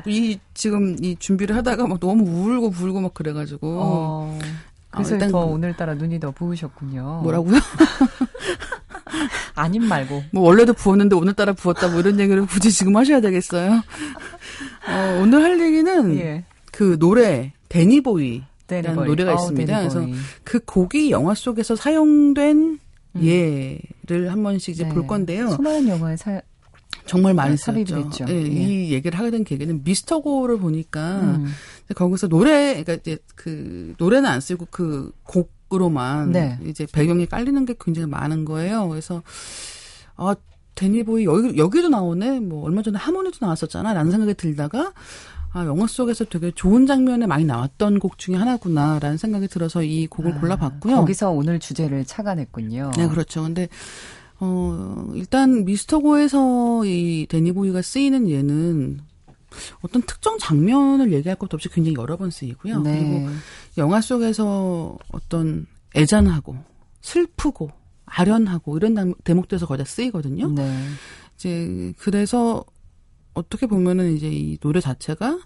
이, 0.06 0.38
지금 0.54 0.96
이 1.02 1.16
준비를 1.18 1.56
하다가 1.56 1.88
막 1.88 2.00
너무 2.00 2.24
울고 2.24 2.72
불고 2.72 3.00
막 3.02 3.14
그래가지고. 3.14 3.60
어, 3.82 4.40
그래서 4.90 5.12
아, 5.12 5.16
일단 5.16 5.32
더 5.32 5.46
그- 5.46 5.54
오늘따라 5.54 5.94
눈이 5.96 6.20
더 6.20 6.32
부으셨군요. 6.32 7.22
뭐라고요? 7.24 7.60
아님 9.56 9.86
말고. 9.86 10.24
뭐 10.32 10.44
원래도 10.44 10.74
부었는데 10.74 11.16
오늘따라 11.16 11.54
부었다 11.54 11.88
뭐 11.90 12.00
이런 12.02 12.20
얘기를 12.20 12.46
굳이 12.46 12.72
지금 12.72 12.96
하셔야 12.98 13.22
되겠어요. 13.22 13.72
어, 13.72 15.20
오늘 15.22 15.44
할 15.44 15.60
얘기는 15.62 16.18
예. 16.20 16.44
그 16.72 16.98
노래 17.00 17.54
데니보이라는 17.70 18.44
데니보이. 18.68 19.06
노래가 19.08 19.32
어, 19.32 19.36
있습니다. 19.36 19.78
그래서 19.80 20.00
데니보이. 20.02 20.20
그 20.44 20.60
곡이 20.66 21.12
영화 21.12 21.34
속에서 21.36 21.76
사용된 21.76 22.80
음. 23.16 23.22
예를 23.24 24.32
한 24.32 24.44
번씩 24.44 24.76
이제 24.76 24.84
네. 24.84 24.94
볼 24.94 25.08
건데요. 25.08 25.50
수많은 25.50 25.88
영화에 25.88 26.18
사, 26.18 26.42
정말 27.06 27.34
많이 27.34 27.52
네, 27.52 27.58
삽입이 27.58 27.90
썼죠. 27.90 28.26
예, 28.30 28.34
예. 28.34 28.42
이 28.42 28.94
얘기를 28.94 29.18
하게 29.18 29.32
된 29.32 29.44
계기는 29.44 29.84
미스터 29.84 30.22
고를 30.22 30.58
보니까 30.58 31.20
음. 31.22 31.48
거기서 31.96 32.28
노래 32.28 32.84
그러니까 32.84 32.94
이제 32.94 33.18
그 33.36 33.94
노래는 33.98 34.30
안 34.30 34.40
쓰고 34.40 34.68
그 34.70 35.12
곡으로만 35.24 36.32
네. 36.32 36.60
이제 36.66 36.86
배경이 36.92 37.26
깔리는 37.26 37.66
게 37.66 37.76
굉장히 37.80 38.08
많은 38.08 38.46
거예요. 38.46 38.88
그래서 38.88 39.24
아 40.16 40.36
데니보이 40.76 41.26
여기 41.26 41.58
여기도 41.58 41.90
나오네. 41.90 42.40
뭐 42.40 42.64
얼마 42.64 42.82
전에 42.82 42.98
하모니도 42.98 43.38
나왔었잖아 43.42 43.94
라는 43.94 44.12
생각이 44.12 44.34
들다가 44.36 44.94
아 45.54 45.66
영화 45.66 45.86
속에서 45.88 46.24
되게 46.26 46.52
좋은 46.52 46.86
장면에 46.86 47.26
많이 47.28 47.44
나왔던 47.46 48.00
곡 48.00 48.18
중에 48.18 48.36
하나구나라는 48.36 49.18
생각이 49.18 49.48
들어서 49.48 49.84
이 49.84 50.08
곡을 50.08 50.34
아, 50.34 50.40
골라봤고요. 50.40 50.96
거기서 50.96 51.32
오늘 51.32 51.60
주제를 51.60 52.06
착안했군요. 52.06 52.92
네, 52.98 53.08
그렇죠. 53.10 53.44
근데 53.44 53.68
어 54.40 55.08
일단 55.14 55.66
미스터고에서 55.66 56.86
이 56.86 57.28
데니보이가 57.30 57.82
쓰이는 57.82 58.30
예는 58.30 59.00
어떤 59.82 60.02
특정 60.04 60.38
장면을 60.40 61.12
얘기할 61.12 61.38
것도 61.38 61.56
없이 61.58 61.68
굉장히 61.70 61.96
여러 61.98 62.16
번 62.16 62.32
쓰이고요. 62.32 62.82
네. 62.82 63.00
그리고 63.00 63.30
영화 63.78 64.00
속에서 64.00 64.98
어떤 65.12 65.68
애잔하고 65.96 66.56
슬프고 67.02 67.70
아련하고 68.06 68.78
이런 68.78 68.94
남- 68.94 69.14
대목들에서 69.26 69.66
거의 69.68 69.80
다 69.80 69.84
쓰이거든요. 69.84 70.50
네. 70.54 70.78
이제 71.36 71.94
그래서 71.98 72.64
어떻게 73.34 73.66
보면은 73.66 74.16
이제 74.16 74.30
이 74.30 74.58
노래 74.58 74.80
자체가 74.80 75.40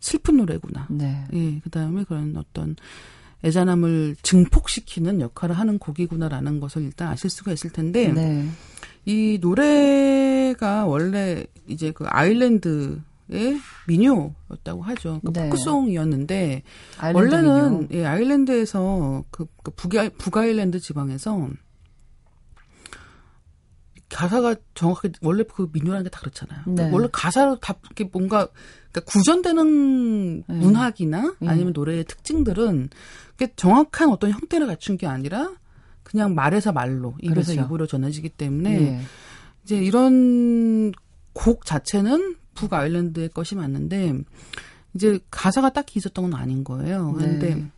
슬픈 0.00 0.38
노래구나. 0.38 0.86
네. 0.90 1.24
예, 1.32 1.60
그 1.60 1.70
다음에 1.70 2.04
그런 2.04 2.36
어떤 2.36 2.76
애잔함을 3.44 4.16
증폭시키는 4.22 5.20
역할을 5.20 5.58
하는 5.58 5.78
곡이구나라는 5.78 6.60
것을 6.60 6.82
일단 6.82 7.08
아실 7.08 7.30
수가 7.30 7.52
있을 7.52 7.70
텐데 7.70 8.12
네. 8.12 8.46
이 9.06 9.38
노래가 9.40 10.86
원래 10.86 11.44
이제 11.66 11.90
그 11.90 12.04
아일랜드의 12.06 13.00
민요였다고 13.88 14.82
하죠. 14.82 15.20
그 15.24 15.32
네. 15.32 15.44
포크송이었는데 15.44 16.62
아일랜드 16.98 17.34
원래는 17.34 17.78
민요. 17.78 17.88
예, 17.92 18.04
아일랜드에서 18.04 19.24
그, 19.30 19.46
그 19.62 19.70
북아, 19.70 20.10
북아일랜드 20.18 20.80
지방에서 20.80 21.48
가사가 24.10 24.56
정확하게 24.74 25.14
원래 25.22 25.44
그 25.44 25.68
민요라는 25.72 26.04
게 26.04 26.10
다 26.10 26.20
그렇잖아요. 26.20 26.62
그러니까 26.64 26.84
네. 26.86 26.92
원래 26.92 27.08
가사로 27.12 27.58
다 27.60 27.74
이렇게 27.84 28.04
뭔가 28.04 28.48
그러니까 28.90 29.12
구전되는 29.12 30.40
네. 30.40 30.54
문학이나 30.54 31.36
음. 31.40 31.48
아니면 31.48 31.72
노래의 31.72 32.04
특징들은 32.04 32.90
그게 33.30 33.52
정확한 33.56 34.10
어떤 34.10 34.30
형태를 34.32 34.66
갖춘 34.66 34.96
게 34.96 35.06
아니라 35.06 35.52
그냥 36.02 36.34
말에서 36.34 36.72
말로 36.72 37.14
입에서 37.22 37.52
그렇죠. 37.52 37.66
입으로 37.66 37.86
전해지기 37.86 38.30
때문에 38.30 38.82
예. 38.82 39.00
이제 39.64 39.76
이런 39.76 40.92
곡 41.32 41.64
자체는 41.64 42.36
북 42.54 42.72
아일랜드의 42.72 43.28
것이 43.28 43.54
맞는데 43.54 44.14
이제 44.94 45.20
가사가 45.30 45.72
딱히 45.72 45.98
있었던 45.98 46.30
건 46.30 46.40
아닌 46.40 46.64
거예요. 46.64 47.12
그런데 47.16 47.54
네. 47.54 47.70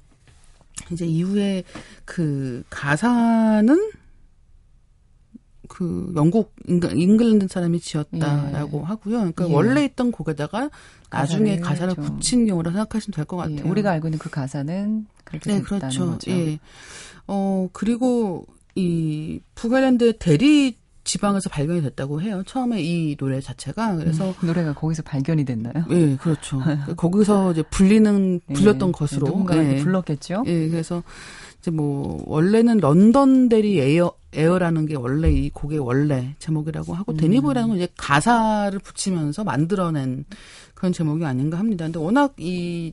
이제 0.91 1.05
이후에 1.07 1.65
그 2.07 2.65
가사는 2.71 3.93
그 5.75 6.13
영국 6.17 6.55
잉글- 6.69 6.99
잉글 6.99 7.31
랜드 7.31 7.49
사람이 7.49 7.81
지었다라고 7.81 8.81
예. 8.81 8.85
하고요. 8.85 9.17
그러니까 9.19 9.49
예. 9.49 9.55
원래 9.55 9.85
있던 9.87 10.13
곡에다가 10.13 10.69
나중에 11.11 11.61
가사를 11.61 11.63
가사를 11.63 11.95
좀- 11.95 12.05
붙인 12.05 12.47
경우라 12.47 12.73
생각하시면 12.73 13.15
될것 13.15 13.51
예, 13.51 13.57
같아요. 13.57 13.71
우리가 13.71 13.91
알고 13.93 14.09
있는 14.09 14.19
그 14.19 14.29
가사는 14.29 15.07
그렇게 15.25 15.51
네, 15.51 15.59
됐다는 15.61 15.79
그렇죠. 15.81 16.11
거죠. 16.11 16.31
예. 16.31 16.59
어, 17.27 17.69
그리고 17.73 18.45
이 18.75 19.41
북아일랜드 19.55 20.19
데리 20.19 20.77
지방에서 21.05 21.49
발견이 21.49 21.81
됐다고 21.83 22.21
해요. 22.21 22.43
처음에 22.47 22.83
이 22.83 23.17
노래 23.17 23.41
자체가. 23.41 23.97
그래서 23.97 24.35
노래가 24.43 24.73
거기서 24.75 25.03
발견이 25.03 25.45
됐나요? 25.45 25.85
예, 25.91 26.17
그렇죠. 26.17 26.61
거기서 26.97 27.53
이제 27.53 27.63
불리는 27.71 28.41
불렸던 28.53 28.89
예, 28.89 28.93
것으로 28.93 29.27
누군가 29.27 29.57
예. 29.57 29.77
불렀겠죠. 29.83 30.45
예, 30.47 30.69
그래서 30.69 31.03
이제 31.61 31.71
뭐 31.71 32.23
원래는 32.27 32.77
Londonderry 32.79 34.13
Air 34.33 34.46
Air라는 34.46 34.87
게 34.87 34.95
원래 34.97 35.31
이 35.31 35.51
곡의 35.51 35.79
원래 35.79 36.35
제목이라고 36.39 36.95
하고 36.95 37.15
데니보이라는 37.15 37.69
건 37.69 37.77
이제 37.77 37.89
가사를 37.97 38.79
붙이면서 38.79 39.45
만들어낸 39.45 40.25
그런 40.75 40.93
제목이 40.93 41.25
아닌가 41.25 41.59
합니다. 41.59 41.85
근데 41.85 41.99
워낙 41.99 42.35
이 42.39 42.93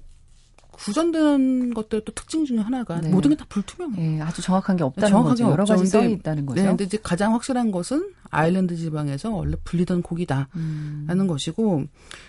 구전되는 0.72 1.74
것들의 1.74 2.04
또 2.06 2.14
특징 2.14 2.46
중에 2.46 2.60
하나가 2.60 3.02
네. 3.02 3.10
모든 3.10 3.32
게 3.32 3.36
다 3.36 3.46
불투명해요. 3.50 4.18
예, 4.18 4.22
아주 4.22 4.42
정확한 4.42 4.78
게 4.78 4.84
없다는 4.86 5.10
정확하게 5.10 5.44
거죠. 5.44 5.52
여러. 5.52 5.66
가지 5.66 5.86
설이 5.88 6.14
있다는 6.14 6.46
거죠. 6.46 6.62
네, 6.62 6.68
근데 6.70 6.86
이제 6.86 6.98
가장 7.04 7.34
확실한 7.34 7.72
것은 7.72 8.14
아일랜드 8.30 8.76
지방에서 8.78 9.30
원래 9.32 9.58
불리던 9.66 10.02
곡이다라는 10.04 10.48
음. 10.56 11.28
것이고 11.28 11.84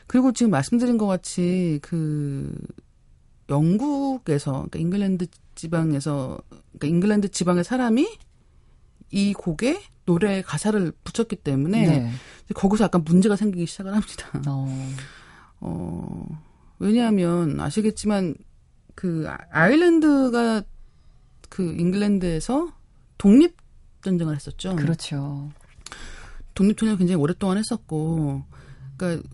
그리고 0.09 0.33
지금 0.33 0.51
말씀드린 0.51 0.99
것 0.99 1.07
같이 1.07 1.79
그 1.83 2.53
영국에서 3.49 4.53
그러니까 4.53 4.79
잉글랜드 4.81 5.27
지방에서 5.55 6.39
그러니까 6.79 6.87
잉글랜드 6.89 7.31
지방의 7.31 7.63
사람이 7.65 8.09
이 9.11 9.33
곡에 9.33 9.81
노래 10.07 10.43
가사를 10.43 10.93
붙였기 11.05 11.37
때문에 11.37 11.87
네. 11.87 12.13
거기서 12.55 12.85
약간 12.85 13.05
문제가 13.05 13.37
생기기 13.37 13.67
시작을 13.67 13.95
합니다. 13.95 14.29
어. 14.49 14.93
어, 15.61 16.27
왜냐하면 16.79 17.61
아시겠지만 17.61 18.35
그 18.95 19.27
아- 19.29 19.39
아일랜드가 19.51 20.63
그 21.49 21.63
잉글랜드에서 21.79 22.73
독립 23.19 23.57
전쟁을 24.03 24.35
했었죠. 24.35 24.75
그렇죠. 24.77 25.51
독립 26.55 26.79
전쟁을 26.79 26.99
굉장히 26.99 27.21
오랫동안 27.21 27.59
했었고, 27.59 28.43
그러니까 28.97 29.29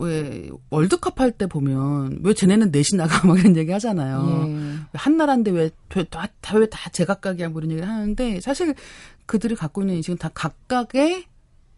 왜 0.00 0.50
월드컵 0.70 1.20
할 1.20 1.30
때 1.32 1.46
보면 1.46 2.20
왜 2.22 2.34
쟤네는 2.34 2.70
넷이 2.72 2.96
나가 2.96 3.24
막 3.28 3.38
이런 3.38 3.56
얘기 3.56 3.70
하잖아요. 3.72 4.46
예. 4.48 4.76
한 4.94 5.16
나라인데 5.16 5.50
왜다왜다 5.50 6.90
제각각이야 6.92 7.50
뭐 7.50 7.60
이런 7.60 7.72
얘기를 7.72 7.88
하는데 7.88 8.40
사실 8.40 8.74
그들이 9.26 9.54
갖고 9.54 9.82
있는 9.82 9.96
인식은 9.96 10.18
다 10.18 10.30
각각의 10.34 11.24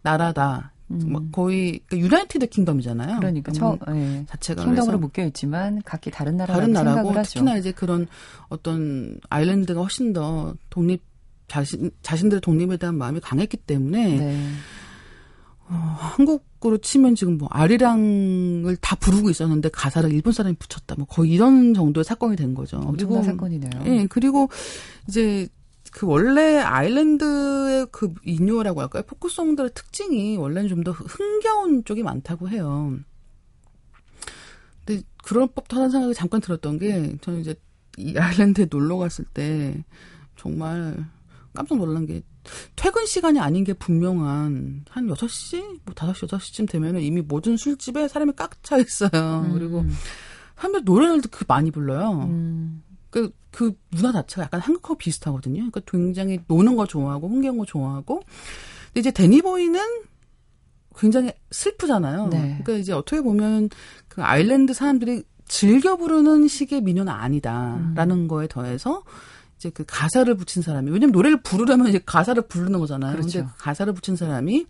나라다. 0.01 0.71
음. 0.91 1.11
막 1.11 1.23
거의 1.31 1.79
그러니까 1.87 1.97
United 1.97 2.47
Kingdom이잖아요. 2.47 3.19
그러니까 3.19 3.51
뭐 3.59 3.77
처, 3.85 3.93
예. 3.95 4.25
자체가 4.27 4.63
Kingdom으로 4.65 4.99
묶여 4.99 5.23
있지만 5.25 5.81
각기 5.83 6.11
다른 6.11 6.37
나라라고 6.37 6.59
다른 6.59 6.73
나라고 6.73 6.95
생각을 6.97 7.17
하죠. 7.19 7.29
특히나 7.29 7.57
이제 7.57 7.71
그런 7.71 8.07
어떤 8.49 9.19
아일랜드가 9.29 9.81
훨씬 9.81 10.13
더 10.13 10.55
독립 10.69 11.03
자신 11.47 11.91
자신들의 12.01 12.41
독립에 12.41 12.77
대한 12.77 12.97
마음이 12.97 13.19
강했기 13.19 13.57
때문에 13.57 14.17
네. 14.17 14.47
한국 15.67 16.45
으로 16.65 16.77
치면 16.77 17.15
지금 17.15 17.37
뭐 17.37 17.47
아리랑을 17.51 18.77
다 18.77 18.95
부르고 18.95 19.29
있었는데 19.29 19.69
가사를 19.69 20.11
일본 20.11 20.31
사람이 20.33 20.55
붙였다 20.57 20.95
뭐 20.95 21.05
거의 21.05 21.31
이런 21.31 21.73
정도의 21.73 22.03
사건이 22.03 22.35
된 22.37 22.53
거죠. 22.53 22.77
엄청난 22.77 23.23
사건이네요. 23.23 23.71
예, 23.85 24.07
그리고 24.09 24.49
이제 25.07 25.47
그 25.91 26.07
원래 26.07 26.57
아일랜드의 26.59 27.87
그 27.91 28.13
인요라고 28.23 28.81
할까요? 28.81 29.03
포크송들의 29.05 29.71
특징이 29.75 30.37
원래는 30.37 30.69
좀 30.69 30.83
더 30.83 30.91
흥겨운 30.91 31.83
쪽이 31.85 32.01
많다고 32.03 32.49
해요. 32.49 32.97
근데 34.85 35.03
그런 35.23 35.47
법도 35.53 35.75
하는 35.77 35.89
생각이 35.89 36.13
잠깐 36.13 36.41
들었던 36.41 36.79
게 36.79 37.15
저는 37.21 37.41
이제 37.41 37.55
이 37.97 38.17
아일랜드에 38.17 38.67
놀러 38.69 38.97
갔을 38.97 39.25
때 39.25 39.83
정말 40.35 41.05
깜짝 41.53 41.77
놀란 41.77 42.05
게 42.05 42.21
퇴근 42.75 43.05
시간이 43.05 43.39
아닌 43.39 43.63
게 43.63 43.73
분명한 43.73 44.85
한 44.89 45.07
6시, 45.07 45.61
뭐 45.85 45.93
5시, 45.93 46.27
6시쯤 46.27 46.69
되면은 46.69 47.01
이미 47.01 47.21
모든 47.21 47.57
술집에 47.57 48.07
사람이 48.07 48.33
꽉 48.35 48.61
차 48.63 48.77
있어요. 48.77 49.49
그리고 49.53 49.85
사람들 50.55 50.83
노래를 50.85 51.21
그 51.31 51.45
많이 51.47 51.71
불러요. 51.71 52.23
음, 52.29 52.83
그, 53.09 53.31
그 53.51 53.73
문화 53.89 54.11
자체가 54.11 54.43
약간 54.43 54.61
한국하고 54.61 54.97
비슷하거든요. 54.97 55.55
그러니까 55.55 55.81
굉장히 55.85 56.39
노는 56.47 56.75
거 56.75 56.85
좋아하고, 56.85 57.27
흥겨운 57.27 57.57
거 57.57 57.65
좋아하고. 57.65 58.21
근데 58.87 58.99
이제 58.99 59.11
데니보이는 59.11 59.81
굉장히 60.95 61.33
슬프잖아요. 61.51 62.27
네. 62.27 62.39
그러니까 62.39 62.73
이제 62.73 62.93
어떻게 62.93 63.21
보면 63.21 63.69
그 64.07 64.23
아일랜드 64.23 64.73
사람들이 64.73 65.23
즐겨 65.47 65.97
부르는 65.97 66.47
식의 66.47 66.81
민요는 66.81 67.11
아니다라는 67.11 68.11
음. 68.11 68.27
거에 68.27 68.47
더해서 68.47 69.03
이제 69.63 69.69
그 69.73 69.85
가사를 69.87 70.33
붙인 70.35 70.61
사람이 70.61 70.91
왜냐면 70.91 71.13
노래를 71.13 71.41
부르려면 71.41 71.87
이제 71.87 72.01
가사를 72.05 72.41
부르는 72.43 72.79
거잖아요. 72.79 73.13
그렇죠. 73.13 73.39
근데 73.39 73.53
그 73.55 73.63
가사를 73.63 73.93
붙인 73.93 74.15
사람이 74.17 74.65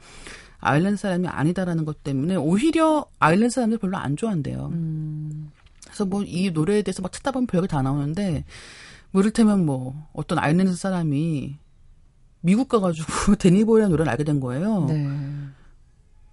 아일랜드 0.60 0.97
사람이 0.97 1.27
아니다라는 1.27 1.84
것 1.86 2.03
때문에 2.03 2.36
오히려 2.36 3.06
아일랜드 3.19 3.53
사람들 3.53 3.79
별로 3.79 3.97
안 3.97 4.15
좋아한대요. 4.15 4.69
음, 4.71 5.51
그래서 5.86 6.06
뭐 6.06 6.23
이 6.25 6.51
노래에 6.51 6.84
대해서 6.84 7.01
막 7.01 7.12
찾다 7.12 7.32
보면 7.32 7.47
별게 7.47 7.67
다 7.67 7.82
나오는데 7.82 8.45
뭐 9.12 9.21
이를테면 9.21 9.65
뭐 9.65 10.08
어떤 10.13 10.38
아일랜드 10.38 10.75
사람이 10.75 11.58
미국 12.41 12.67
가가지고 12.69 13.36
데니보이라는 13.39 13.89
노래를 13.91 14.12
알게 14.12 14.23
된 14.23 14.39
거예요. 14.39 14.86
네. 14.86 15.10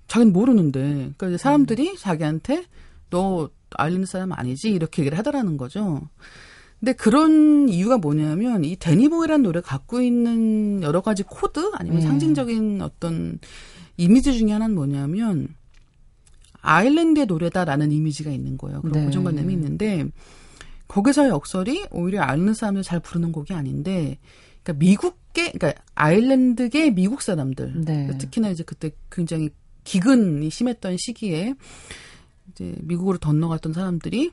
자기는 0.07 0.33
모르는데 0.33 0.81
그러니까 0.81 1.29
이제 1.29 1.37
사람들이 1.39 1.97
자기한테 1.97 2.67
너 3.11 3.49
아일랜드 3.71 4.07
사람 4.07 4.33
아니지 4.33 4.71
이렇게 4.71 5.03
얘기를 5.03 5.17
하더라는 5.19 5.57
거죠. 5.57 6.09
근데 6.81 6.95
그런 6.95 7.69
이유가 7.69 7.99
뭐냐면 7.99 8.65
이 8.65 8.75
데니보이라는 8.75 9.43
노래 9.43 9.61
갖고 9.61 10.01
있는 10.01 10.83
여러 10.83 11.03
가지 11.03 11.23
코드 11.23 11.71
아니면 11.75 11.99
음. 11.99 12.03
상징적인 12.03 12.81
어떤 12.81 13.39
이미지 13.99 14.37
중에 14.37 14.53
하나는 14.53 14.75
뭐냐면 14.75 15.49
아일랜드의 16.63 17.27
노래다라는 17.27 17.93
이미지가 17.93 18.31
있는 18.31 18.57
거예요. 18.57 18.81
그런 18.81 18.93
네. 18.93 19.05
고정관념이 19.05 19.53
있는데 19.53 20.07
거기서의 20.89 21.29
역설이 21.29 21.87
오히려 21.91 22.23
아일랜드 22.23 22.55
사람들 22.55 22.83
잘 22.83 22.99
부르는 22.99 23.31
곡이 23.33 23.53
아닌데 23.53 24.19
그러니까 24.63 24.85
미국계 24.85 25.53
그러니까 25.53 25.83
아일랜드계 25.95 26.91
미국 26.91 27.21
사람들 27.21 27.75
네. 27.77 27.85
그러니까 27.85 28.19
특히나 28.19 28.49
이제 28.49 28.63
그때 28.65 28.91
굉장히 29.11 29.51
기근이 29.85 30.49
심했던 30.49 30.97
시기에 30.99 31.55
이제 32.51 32.75
미국으로 32.81 33.19
건너갔던 33.19 33.75
사람들이 33.75 34.31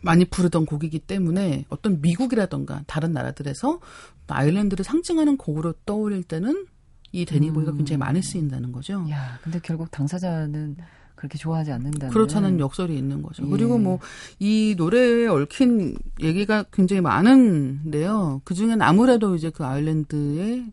많이 0.00 0.24
부르던 0.24 0.66
곡이기 0.66 1.00
때문에 1.00 1.64
어떤 1.68 2.00
미국이라던가 2.00 2.82
다른 2.86 3.12
나라들에서 3.12 3.80
아일랜드를 4.28 4.84
상징하는 4.84 5.36
곡으로 5.36 5.74
떠올릴 5.86 6.22
때는 6.22 6.66
이 7.12 7.24
데니보이가 7.24 7.72
음. 7.72 7.76
굉장히 7.78 7.98
많이 7.98 8.22
쓰인다는 8.22 8.72
거죠. 8.72 9.06
야, 9.10 9.38
근데 9.42 9.58
결국 9.62 9.90
당사자는 9.90 10.76
그렇게 11.14 11.36
좋아하지 11.36 11.72
않는다는. 11.72 12.12
그렇다는 12.12 12.60
역설이 12.60 12.96
있는 12.96 13.22
거죠. 13.22 13.44
예. 13.44 13.48
그리고 13.50 13.78
뭐 13.78 13.98
이 14.38 14.74
노래에 14.76 15.26
얽힌 15.26 15.96
얘기가 16.20 16.64
굉장히 16.72 17.00
많은데요. 17.00 18.42
그 18.44 18.54
중엔 18.54 18.82
아무래도 18.82 19.34
이제 19.34 19.50
그 19.50 19.64
아일랜드의 19.64 20.72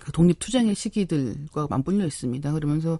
그 0.00 0.12
독립 0.12 0.38
투쟁의 0.38 0.74
시기들과 0.74 1.66
맞물려 1.70 2.04
있습니다. 2.04 2.52
그러면서 2.52 2.98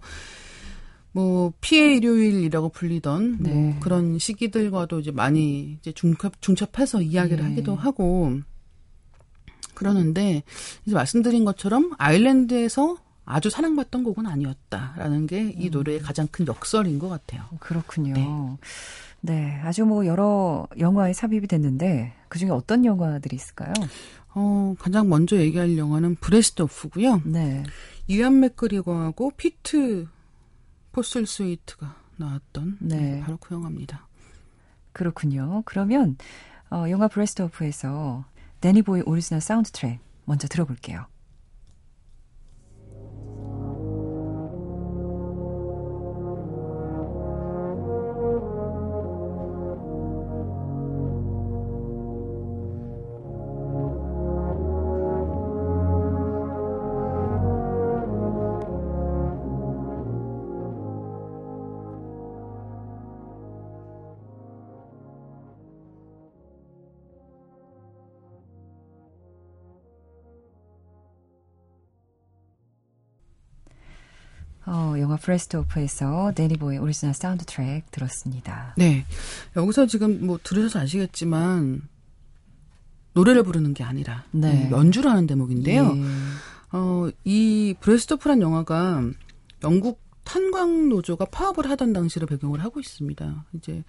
뭐 1.15 1.53
피해 1.61 1.95
일요일이라고 1.95 2.67
불리던 2.67 3.37
뭐 3.39 3.49
네. 3.49 3.77
그런 3.79 4.19
시기들과도 4.19 4.99
이제 4.99 5.11
많이 5.11 5.77
이제 5.79 5.93
중첩 5.93 6.41
중첩해서 6.41 7.03
이야기를 7.03 7.41
예. 7.41 7.47
하기도 7.47 7.73
하고 7.73 8.33
그러는데 9.75 10.43
이제 10.85 10.93
말씀드린 10.93 11.45
것처럼 11.45 11.93
아일랜드에서 11.97 12.97
아주 13.23 13.49
사랑받던 13.49 14.03
곡은 14.03 14.27
아니었다라는 14.27 15.27
게 15.27 15.55
이 15.55 15.69
노래의 15.69 16.01
가장 16.01 16.27
큰 16.29 16.47
역설인 16.47 16.99
것 16.99 17.07
같아요. 17.07 17.45
그렇군요. 17.61 18.13
네. 18.13 18.27
네. 19.21 19.61
아주 19.63 19.85
뭐 19.85 20.05
여러 20.05 20.67
영화에 20.77 21.13
삽입이 21.13 21.47
됐는데 21.47 22.11
그 22.27 22.39
중에 22.39 22.49
어떤 22.49 22.83
영화들이 22.83 23.37
있을까요? 23.37 23.71
어, 24.33 24.75
가장 24.77 25.07
먼저 25.07 25.37
얘기할 25.37 25.77
영화는 25.77 26.15
브래스드 26.15 26.63
오프고요. 26.63 27.21
네. 27.23 27.63
이완 28.09 28.41
맥그리거하고 28.41 29.31
피트 29.37 30.07
포슬스웨이트가 30.95 31.93
나왔던 32.15 32.77
네. 32.79 32.95
네, 32.95 33.19
바로 33.19 33.35
그 33.35 33.53
영화입니다. 33.53 34.07
그렇군요. 34.93 35.61
그러면 35.65 36.15
어, 36.71 36.85
영화 36.89 37.09
브레스트 37.09 37.41
오프에서 37.41 38.23
데니보이 38.61 39.01
오리지널 39.05 39.41
사운드 39.41 39.71
트랙 39.71 39.99
먼저 40.23 40.47
들어볼게요. 40.47 41.05
어, 74.67 74.95
영화 74.99 75.15
브래스드 75.15 75.57
오프에서 75.57 76.31
데니보이 76.35 76.77
오리지널 76.77 77.13
사운드 77.13 77.45
트랙 77.45 77.91
들었습니다. 77.91 78.73
네. 78.77 79.05
여기서 79.55 79.85
지금 79.85 80.25
뭐 80.25 80.39
들으셔서 80.41 80.79
아시겠지만 80.79 81.81
노래를 83.13 83.43
부르는 83.43 83.73
게 83.73 83.83
아니라 83.83 84.23
네. 84.31 84.67
음, 84.67 84.71
연주를 84.71 85.11
하는 85.11 85.27
대목인데요. 85.27 85.93
예. 85.95 86.03
어, 86.71 87.09
이 87.23 87.75
브래스드 87.79 88.18
오프란 88.18 88.41
영화가 88.41 89.03
영국 89.63 90.01
탄광 90.23 90.89
노조가 90.89 91.25
파업을 91.25 91.69
하던 91.69 91.93
당시를 91.93 92.27
배경으로 92.27 92.61
하고 92.61 92.79
있습니다. 92.79 93.45
이제 93.53 93.83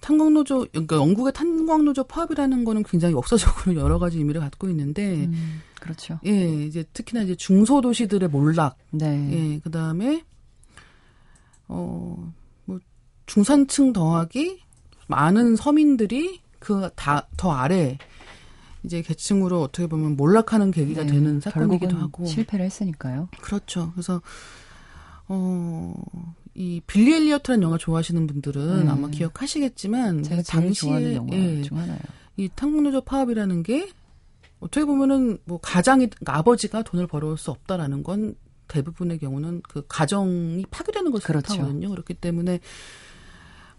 탄광 0.00 0.32
노조 0.34 0.66
그러니까 0.70 0.96
영국의 0.96 1.32
탄광 1.32 1.84
노조 1.84 2.04
파업이라는 2.04 2.64
거는 2.64 2.82
굉장히 2.84 3.14
역사적으로 3.14 3.74
여러 3.76 3.98
가지 3.98 4.18
의미를 4.18 4.40
갖고 4.40 4.68
있는데 4.68 5.24
음, 5.26 5.60
그렇죠. 5.80 6.20
예, 6.26 6.64
이제 6.64 6.84
특히나 6.92 7.22
이제 7.22 7.34
중소도시들의 7.34 8.28
몰락 8.28 8.76
네. 8.90 9.28
예, 9.32 9.58
그 9.60 9.70
다음에 9.70 10.24
어, 11.68 12.32
뭐 12.64 12.78
중산층 13.26 13.92
더하기 13.92 14.60
많은 15.08 15.56
서민들이 15.56 16.40
그 16.60 16.90
다 16.94 17.26
더 17.36 17.52
아래 17.52 17.98
이제 18.82 19.02
계층으로 19.02 19.60
어떻게 19.62 19.86
보면 19.86 20.16
몰락하는 20.16 20.70
계기가 20.70 21.02
네, 21.04 21.12
되는 21.12 21.40
사건이기도 21.40 21.96
하고 21.96 22.24
실패를 22.26 22.64
했으니까요. 22.66 23.28
그렇죠. 23.40 23.90
그래서 23.92 24.22
어, 25.28 25.94
이 26.54 26.80
빌리 26.86 27.14
엘리어트라는 27.14 27.62
영화 27.62 27.78
좋아하시는 27.78 28.26
분들은 28.26 28.84
네. 28.84 28.90
아마 28.90 29.08
기억하시겠지만 29.08 30.22
제가 30.22 30.42
제일 30.42 30.72
좋아하는 30.72 31.14
영화 31.14 31.36
예, 31.36 31.62
중 31.62 31.78
하나예요. 31.78 32.00
이 32.36 32.48
탄광노조 32.54 33.02
파업이라는 33.02 33.62
게 33.62 33.88
어떻게 34.58 34.84
보면은 34.84 35.38
뭐 35.44 35.58
가장이 35.60 36.06
그러니까 36.08 36.36
아버지가 36.36 36.82
돈을 36.82 37.06
벌어올 37.06 37.38
수 37.38 37.50
없다라는 37.50 38.02
건 38.02 38.34
대부분의 38.68 39.18
경우는 39.18 39.62
그 39.68 39.84
가정이 39.88 40.64
파괴되는 40.70 41.10
것을 41.12 41.26
그렇죠. 41.26 41.54
뜻하거든요. 41.54 41.88
그렇기 41.90 42.14
때문에 42.14 42.60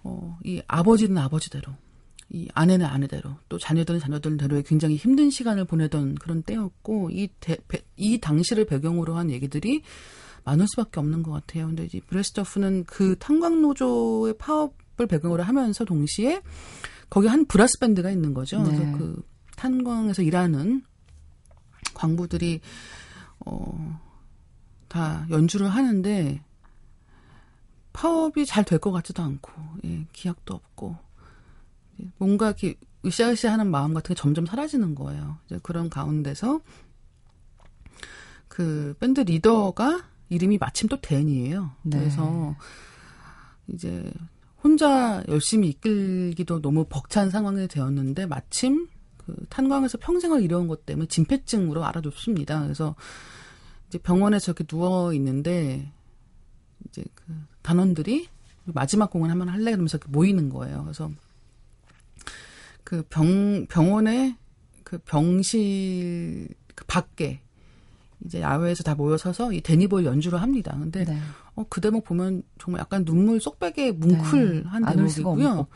어, 0.03 0.37
이 0.43 0.61
아버지는 0.67 1.17
아버지대로 1.17 1.71
이 2.29 2.47
아내는 2.53 2.85
아내대로 2.85 3.35
또 3.49 3.57
자녀들은 3.57 3.99
자녀들대로의 3.99 4.63
굉장히 4.63 4.95
힘든 4.95 5.29
시간을 5.29 5.65
보내던 5.65 6.15
그런 6.15 6.41
때였고 6.43 7.09
이, 7.11 7.27
대, 7.39 7.57
배- 7.67 7.83
이 7.97 8.19
당시를 8.19 8.65
배경으로 8.65 9.15
한 9.15 9.29
얘기들이 9.29 9.81
많을 10.43 10.67
수밖에 10.67 10.99
없는 10.99 11.23
것 11.23 11.31
같아요. 11.31 11.67
근데 11.67 11.85
이제 11.85 11.99
브레스토프는 12.07 12.85
그 12.85 13.15
탄광노조의 13.19 14.37
파업을 14.37 15.07
배경으로 15.07 15.43
하면서 15.43 15.85
동시에 15.85 16.41
거기 17.09 17.27
한 17.27 17.45
브라스 17.45 17.79
밴드가 17.79 18.09
있는 18.11 18.33
거죠. 18.33 18.61
네. 18.63 18.75
그래서 18.75 18.97
그 18.97 19.23
탄광에서 19.57 20.23
일하는 20.23 20.83
광부들이 21.93 22.61
어, 23.45 23.99
다 24.87 25.25
연주를 25.29 25.67
하는데 25.69 26.43
파업이 27.93 28.45
잘 28.45 28.63
될 28.63 28.79
것 28.79 28.91
같지도 28.91 29.21
않고 29.23 29.51
예, 29.85 30.07
기약도 30.13 30.53
없고 30.53 30.95
예, 32.01 32.09
뭔가 32.17 32.47
이렇게 32.47 32.75
으쌰으쌰하는 33.05 33.69
마음 33.69 33.93
같은 33.93 34.15
게 34.15 34.19
점점 34.19 34.45
사라지는 34.45 34.95
거예요. 34.95 35.37
이제 35.45 35.59
그런 35.63 35.89
가운데서 35.89 36.61
그 38.47 38.95
밴드 38.99 39.21
리더가 39.21 40.10
이름이 40.31 40.57
마침 40.57 40.87
또 40.87 40.99
댄이에요. 40.99 41.71
네. 41.83 41.99
그래서 41.99 42.55
이제 43.67 44.11
혼자 44.63 45.23
열심히 45.27 45.69
이끌기도 45.69 46.61
너무 46.61 46.85
벅찬 46.87 47.29
상황이 47.29 47.67
되었는데 47.67 48.27
마침 48.27 48.87
그 49.17 49.35
탄광에서 49.49 49.97
평생을 49.97 50.41
이뤄온 50.41 50.67
것 50.67 50.85
때문에 50.85 51.07
진폐증으로 51.07 51.83
알아줬습니다. 51.83 52.63
그래서 52.63 52.95
이제 53.87 53.97
병원에서 53.97 54.53
이렇게 54.53 54.63
누워 54.63 55.13
있는데 55.13 55.91
이제 56.87 57.03
그 57.13 57.25
단원들이 57.61 58.29
마지막 58.63 59.11
공연 59.11 59.31
한번 59.31 59.49
할래 59.49 59.71
그러면서 59.71 59.97
이렇게 59.97 60.09
모이는 60.11 60.49
거예요. 60.49 60.83
그래서 60.83 61.11
그 62.85 63.03
병 63.09 63.67
병원의 63.67 64.37
그 64.85 64.97
병실 64.99 66.47
그 66.73 66.85
밖에 66.85 67.41
이제 68.25 68.41
야외에서 68.41 68.83
다 68.83 68.93
모여서서 68.95 69.51
이 69.53 69.61
데니볼 69.61 70.05
연주를 70.05 70.41
합니다. 70.41 70.77
근데 70.79 71.03
네. 71.05 71.17
어, 71.55 71.65
그 71.69 71.81
대목 71.81 72.03
보면 72.03 72.43
정말 72.59 72.79
약간 72.81 73.03
눈물 73.03 73.41
쏙빼게 73.41 73.93
뭉클한 73.93 74.83
수가 74.83 74.91
대목이고요. 74.93 75.67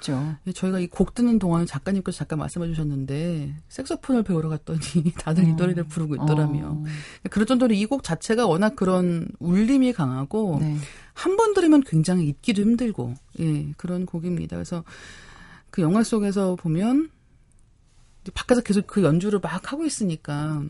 예, 0.47 0.51
저희가 0.51 0.79
이 0.79 0.87
곡 0.87 1.13
듣는 1.15 1.39
동안에 1.39 1.65
작가님께서 1.65 2.19
잠깐 2.19 2.39
말씀해 2.39 2.67
주셨는데 2.67 3.55
색소폰을 3.69 4.23
배우러 4.23 4.49
갔더니 4.49 4.79
다들 5.19 5.47
이 5.47 5.51
어. 5.51 5.55
노래를 5.55 5.83
부르고 5.85 6.15
있더라며. 6.15 6.67
어, 6.69 6.83
그럴 7.29 7.45
정도로 7.45 7.73
이 7.73 7.85
곡 7.87 8.03
자체가 8.03 8.45
워낙 8.47 8.75
그런 8.75 9.27
울림이 9.39 9.93
강하고 9.93 10.59
네. 10.61 10.77
한번 11.13 11.53
들으면 11.53 11.81
굉장히 11.81 12.27
잊기도 12.27 12.61
힘들고 12.61 13.13
예 13.39 13.71
그런 13.77 14.05
곡입니다. 14.05 14.55
그래서 14.55 14.83
그 15.71 15.81
영화 15.81 16.03
속에서 16.03 16.55
보면 16.55 17.09
밖에서 18.33 18.61
계속 18.61 18.87
그 18.87 19.03
연주를 19.03 19.39
막 19.39 19.71
하고 19.71 19.85
있으니까 19.85 20.63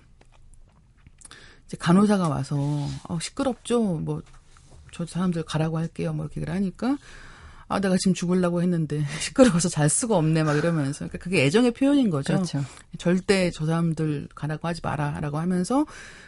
이제 1.65 1.77
간호사가 1.77 2.27
와서 2.29 2.57
어, 3.07 3.19
시끄럽죠. 3.19 3.81
뭐 3.99 4.21
저 4.95 5.05
사람들 5.05 5.43
가라고 5.43 5.77
할게요. 5.77 6.13
뭐 6.13 6.25
이렇게 6.33 6.49
하니까 6.49 6.97
아 7.67 7.81
내가 7.81 7.97
지금 7.97 8.13
죽으려고 8.13 8.61
했는데 8.61 9.03
시끄러워서 9.19 9.67
잘 9.67 9.89
수가 9.89 10.15
없네 10.15 10.43
막 10.43 10.55
이러면서 10.55 10.99
그러니까 10.99 11.17
그게 11.17 11.43
애정의 11.43 11.71
표현인 11.71 12.09
거죠. 12.09 12.33
그렇죠. 12.33 12.63
절대 12.97 13.51
저 13.51 13.65
사람들 13.65 14.29
가라고 14.33 14.69
하지 14.69 14.79
마라라고 14.81 15.37
하면서 15.37 15.85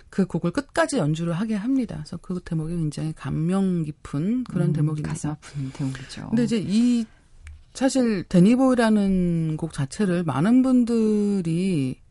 그 0.09 0.25
곡을 0.25 0.51
끝까지 0.51 0.97
연주를 0.97 1.31
하게 1.31 1.55
합니다. 1.55 1.95
그래서 1.95 2.17
그 2.17 2.41
대목이 2.43 2.75
굉장히 2.75 3.13
감명 3.13 3.83
깊은 3.83 4.43
그런 4.45 4.69
음, 4.69 4.73
대목입니다. 4.73 5.09
가슴 5.09 5.29
아픈 5.29 5.71
대목이죠. 5.71 6.27
근데 6.29 6.43
이제 6.43 6.61
이 6.61 7.05
사실 7.73 8.23
데니보이라는 8.23 9.55
곡 9.55 9.71
자체를 9.71 10.23
많은 10.23 10.61
분들이 10.61 12.01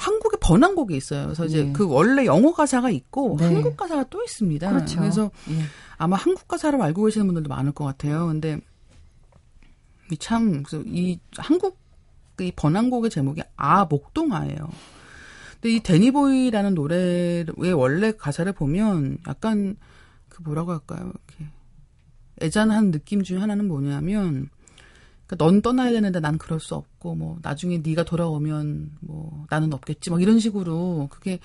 한국에 0.00 0.38
번안 0.40 0.74
곡이 0.74 0.96
있어요. 0.96 1.24
그래서 1.24 1.44
이제 1.44 1.66
예. 1.66 1.72
그 1.72 1.86
원래 1.86 2.24
영어 2.24 2.52
가사가 2.52 2.88
있고 2.88 3.36
네. 3.38 3.44
한국 3.44 3.76
가사가 3.76 4.04
또 4.08 4.22
있습니다. 4.22 4.70
그렇죠. 4.70 4.98
그래서 4.98 5.30
예. 5.50 5.62
아마 5.98 6.16
한국 6.16 6.48
가사를 6.48 6.80
알고 6.80 7.04
계시는 7.04 7.26
분들도 7.26 7.50
많을 7.50 7.72
것 7.72 7.84
같아요. 7.84 8.26
근데 8.26 8.58
이 10.10 10.16
참, 10.16 10.62
이 10.86 11.18
한국 11.36 11.78
이 12.40 12.50
번안곡의 12.56 13.10
제목이 13.10 13.42
아 13.56 13.84
목동아예요. 13.84 14.70
근데 15.60 15.76
이 15.76 15.80
데니보이라는 15.80 16.74
노래의 16.74 17.72
원래 17.74 18.12
가사를 18.12 18.50
보면 18.54 19.18
약간 19.28 19.76
그 20.30 20.42
뭐라고 20.42 20.72
할까요? 20.72 21.12
이렇게 21.28 21.52
애잔한 22.40 22.90
느낌 22.90 23.22
중에 23.22 23.38
하나는 23.38 23.68
뭐냐면 23.68 24.48
그러니까 25.30 25.44
넌 25.44 25.62
떠나야 25.62 25.92
되는데 25.92 26.18
난 26.18 26.38
그럴 26.38 26.58
수 26.58 26.74
없고 26.74 27.14
뭐 27.14 27.38
나중에 27.42 27.78
네가 27.78 28.02
돌아오면 28.02 28.90
뭐 29.00 29.46
나는 29.48 29.72
없겠지 29.72 30.10
막 30.10 30.20
이런 30.20 30.40
식으로 30.40 31.08
그게 31.10 31.38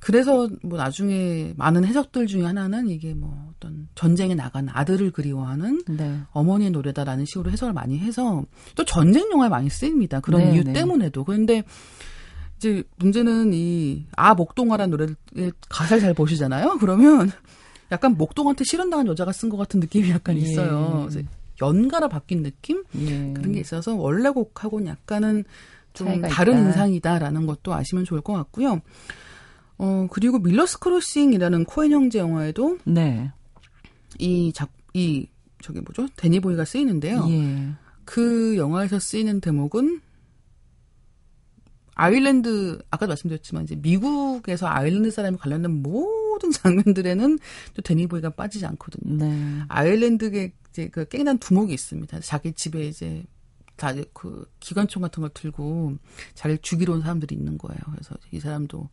그래서 0.00 0.48
뭐 0.62 0.76
나중에 0.76 1.54
많은 1.56 1.84
해석들 1.84 2.26
중에 2.26 2.44
하나는 2.44 2.88
이게 2.88 3.14
뭐 3.14 3.52
어떤 3.54 3.88
전쟁에 3.94 4.34
나간 4.34 4.68
아들을 4.68 5.12
그리워하는 5.12 5.82
네. 5.88 6.20
어머니의 6.32 6.72
노래다라는 6.72 7.24
식으로 7.24 7.50
해석을 7.52 7.72
많이 7.72 7.98
해서 7.98 8.44
또 8.74 8.84
전쟁 8.84 9.30
영화에 9.30 9.48
많이 9.48 9.70
쓰입니다. 9.70 10.20
그런 10.20 10.42
네, 10.42 10.54
이유 10.54 10.64
네. 10.64 10.72
때문에도. 10.72 11.24
그런데 11.24 11.62
이제 12.56 12.82
문제는 12.96 13.52
이 13.54 14.06
아 14.16 14.34
목동아라는 14.34 14.90
노래를 14.90 15.52
가사를 15.68 16.00
잘 16.00 16.14
보시잖아요. 16.14 16.78
그러면 16.80 17.30
약간 17.92 18.16
목동한테 18.16 18.64
실현당한 18.64 19.06
여자가 19.06 19.32
쓴 19.32 19.48
것 19.50 19.56
같은 19.56 19.78
느낌이 19.80 20.10
약간 20.10 20.36
예. 20.36 20.40
있어요. 20.40 21.06
그래서 21.08 21.28
연가라 21.60 22.08
바뀐 22.08 22.42
느낌 22.42 22.84
예. 22.98 23.32
그런 23.32 23.52
게 23.52 23.60
있어서 23.60 23.94
원래 23.94 24.30
곡하고는 24.30 24.86
약간은 24.86 25.44
좀 25.92 26.22
다른 26.22 26.54
있다. 26.54 26.66
인상이다라는 26.66 27.46
것도 27.46 27.72
아시면 27.72 28.04
좋을 28.04 28.20
것 28.20 28.32
같고요. 28.32 28.80
어 29.78 30.06
그리고 30.10 30.38
밀러스 30.38 30.78
크로싱이라는 30.78 31.64
코엔 31.64 31.92
형제 31.92 32.18
영화에도 32.18 32.78
네. 32.84 33.32
이 34.18 34.52
작, 34.52 34.70
이, 34.92 35.28
저기 35.62 35.80
뭐죠? 35.80 36.06
데니보이가 36.16 36.64
쓰이는데요. 36.64 37.26
예. 37.30 37.72
그 38.04 38.56
영화에서 38.56 38.98
쓰이는 38.98 39.40
대목은 39.40 40.00
아일랜드, 41.96 42.78
아까도 42.90 43.10
말씀드렸지만 43.10 43.64
이제 43.64 43.76
미국에서 43.76 44.66
아일랜드 44.66 45.10
사람이 45.10 45.36
관련된 45.38 45.70
모든 45.82 46.50
장면들에는 46.50 47.38
또 47.74 47.82
데니보이가 47.82 48.30
빠지지 48.30 48.66
않거든요. 48.66 49.24
네. 49.24 49.60
아일랜드에 49.68 50.52
이제 50.74 50.88
그 50.88 51.06
갱단 51.06 51.38
두목이 51.38 51.72
있습니다. 51.72 52.20
자기 52.20 52.52
집에 52.52 52.86
이제 52.88 53.22
다 53.76 53.94
그 54.12 54.44
기관총 54.60 55.02
같은 55.02 55.20
걸 55.20 55.30
들고 55.32 55.96
자기를 56.34 56.58
죽이러 56.62 56.94
온 56.94 57.00
사람들이 57.00 57.34
있는 57.34 57.58
거예요. 57.58 57.78
그래서 57.90 58.16
이 58.32 58.40
사람도 58.40 58.88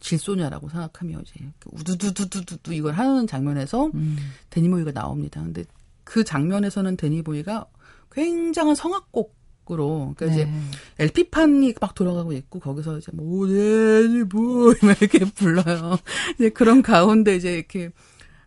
질소냐라고 0.00 0.68
생각하며 0.68 1.20
이제 1.22 1.44
그 1.58 1.70
우두두두두두 1.72 2.74
이걸 2.74 2.94
하는 2.94 3.26
장면에서 3.26 3.86
음. 3.94 4.16
데니보이가 4.50 4.92
나옵니다. 4.92 5.42
근데 5.42 5.64
그 6.04 6.24
장면에서는 6.24 6.96
데니보이가 6.96 7.66
굉장한 8.12 8.74
성악곡으로 8.74 10.14
그러니까 10.16 10.26
이제 10.26 10.44
네. 10.44 10.60
LP판이 10.98 11.74
막 11.80 11.94
돌아가고 11.94 12.32
있고 12.32 12.60
거기서 12.60 12.98
이제 12.98 13.10
뭐 13.12 13.46
데니보이 13.46 14.74
막 14.82 15.00
이렇게 15.00 15.24
불러요. 15.24 15.96
이제 16.34 16.50
그런 16.50 16.82
가운데 16.82 17.34
이제 17.34 17.54
이렇게 17.54 17.90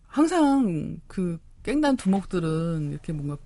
항상 0.05 0.99
그 1.07 1.39
깽단 1.67 1.97
두목들은 1.97 2.91
이렇게 2.91 3.11
뭔가 3.11 3.37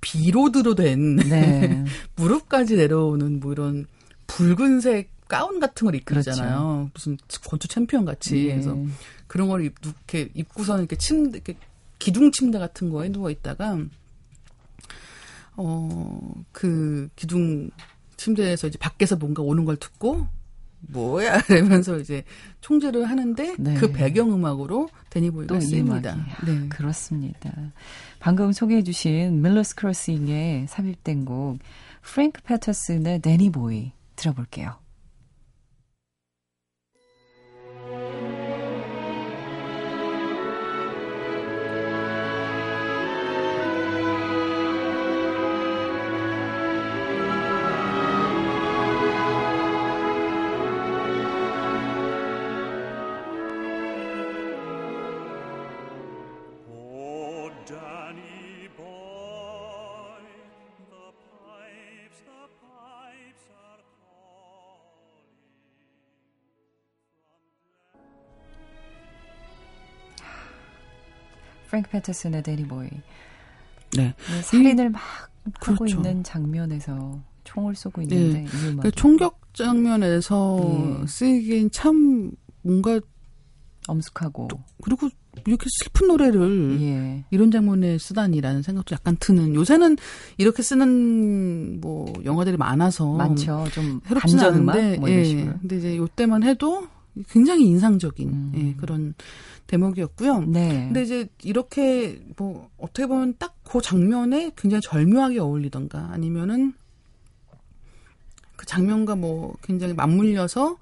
비로드로 0.00 0.74
된 0.74 1.16
네. 1.16 1.84
무릎까지 2.16 2.74
내려오는 2.74 3.38
뭐 3.38 3.52
이런 3.52 3.86
붉은색 4.26 5.10
가운 5.28 5.60
같은 5.60 5.84
걸 5.84 5.94
입고 5.94 6.06
그렇죠. 6.06 6.90
무슨 6.92 7.16
권투 7.48 7.68
챔피언 7.68 8.04
같이. 8.04 8.46
예. 8.46 8.52
그래서 8.52 8.76
그런 9.28 9.48
걸 9.48 9.64
입, 9.64 9.76
이렇게 9.84 10.30
입고서는 10.34 10.80
이렇게 10.82 10.96
침대, 10.96 11.36
이렇게 11.36 11.56
기둥 12.00 12.32
침대 12.32 12.58
같은 12.58 12.90
거에 12.90 13.08
누워 13.08 13.30
있다가, 13.30 13.78
어, 15.56 16.44
그 16.50 17.08
기둥 17.14 17.70
침대에서 18.16 18.66
이제 18.66 18.78
밖에서 18.78 19.14
뭔가 19.14 19.42
오는 19.42 19.64
걸 19.64 19.76
듣고, 19.76 20.26
뭐야, 20.80 21.42
이러면서 21.50 21.98
이제 21.98 22.24
총질을 22.60 23.08
하는데, 23.08 23.56
네. 23.58 23.74
그 23.74 23.92
배경 23.92 24.32
음악으로 24.32 24.88
데니보이가 25.10 25.54
또이 25.54 25.60
쓰입니다. 25.60 26.16
네. 26.46 26.68
그렇습니다. 26.68 27.52
방금 28.20 28.52
소개해 28.52 28.82
주신 28.82 29.42
밀러스 29.42 29.74
크로싱의 29.74 30.66
삽입된 30.68 31.24
곡 31.24 31.58
프랭크 32.02 32.42
패터슨의 32.42 33.20
데니 33.20 33.50
보이 33.50 33.92
들어볼게요. 34.16 34.76
프랭크 71.68 71.90
패터슨의 71.90 72.42
데니 72.42 72.66
보이. 72.66 72.88
네. 73.96 74.14
네, 74.14 74.42
살인을 74.42 74.90
막 74.90 75.00
하고 75.60 75.76
그렇죠. 75.76 75.96
있는 75.96 76.22
장면에서 76.22 77.20
총을 77.44 77.74
쏘고 77.74 78.02
있는데 78.02 78.44
이 78.44 78.68
음악 78.68 78.82
그 78.82 78.90
총격 78.90 79.40
장면에서 79.54 81.00
예. 81.02 81.06
쓰이기엔 81.06 81.70
참 81.70 82.30
뭔가, 82.62 83.00
엄숙하고 83.86 84.48
그리고 84.82 85.08
이렇게 85.46 85.66
슬픈 85.82 86.08
노래를 86.08 86.78
예. 86.82 87.24
이런 87.30 87.50
장면에 87.50 87.96
쓰다니라는 87.96 88.60
생각도 88.60 88.94
약간 88.94 89.16
드는 89.18 89.54
요새는 89.54 89.96
이렇게 90.36 90.62
쓰는 90.62 91.80
뭐 91.80 92.12
영화들이 92.22 92.58
많아서 92.58 93.14
많죠. 93.14 93.64
좀 93.72 94.00
음악 94.04 94.44
않은데 94.44 94.98
뭐 94.98 95.08
예. 95.08 95.22
근데 95.60 95.78
이제 95.78 95.96
요때만 95.96 96.42
해도 96.42 96.86
굉장히 97.30 97.66
인상적인 97.66 98.28
음. 98.28 98.52
예, 98.56 98.74
그런 98.80 99.14
대목이었고요. 99.66 100.40
네. 100.46 100.84
근데 100.86 101.02
이제 101.02 101.28
이렇게 101.42 102.20
뭐 102.36 102.68
어떻게 102.78 103.06
보면 103.06 103.34
딱 103.38 103.54
그 103.68 103.82
장면에 103.82 104.50
굉장히 104.56 104.80
절묘하게 104.80 105.40
어울리던가 105.40 106.08
아니면은 106.10 106.72
그 108.56 108.66
장면과 108.66 109.14
뭐 109.16 109.54
굉장히 109.62 109.92
맞물려서 109.94 110.78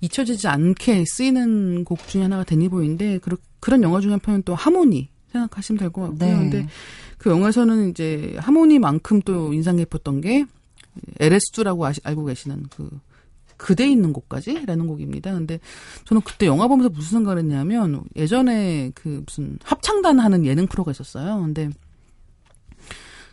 잊혀지지 0.00 0.48
않게 0.48 1.04
쓰이는 1.06 1.84
곡 1.84 2.06
중에 2.08 2.22
하나가 2.22 2.44
데니보이인데 2.44 3.18
그런 3.18 3.36
그런 3.60 3.82
영화 3.82 4.00
중에 4.00 4.12
한 4.12 4.20
편은 4.20 4.42
또 4.44 4.54
하모니 4.54 5.08
생각하시면 5.32 5.78
될 5.78 5.90
것 5.90 6.02
같고요. 6.02 6.18
네. 6.18 6.36
근데 6.36 6.66
그 7.18 7.30
영화에서는 7.30 7.90
이제 7.90 8.34
하모니만큼 8.38 9.22
또 9.22 9.52
인상 9.52 9.76
깊었던 9.76 10.20
게 10.20 10.46
LS2라고 11.20 11.82
아시, 11.84 12.00
알고 12.04 12.24
계시는 12.24 12.64
그 12.70 12.88
그대 13.64 13.88
있는 13.88 14.12
곳까지 14.12 14.66
라는 14.66 14.86
곡입니다. 14.86 15.32
근데 15.32 15.58
저는 16.04 16.20
그때 16.20 16.44
영화 16.44 16.68
보면서 16.68 16.90
무슨 16.90 17.20
생각을 17.20 17.38
했냐면 17.38 18.04
예전에 18.14 18.90
그 18.94 19.22
무슨 19.24 19.58
합창단 19.64 20.18
하는 20.18 20.44
예능 20.44 20.66
프로가 20.66 20.90
있었어요. 20.90 21.40
근데 21.40 21.70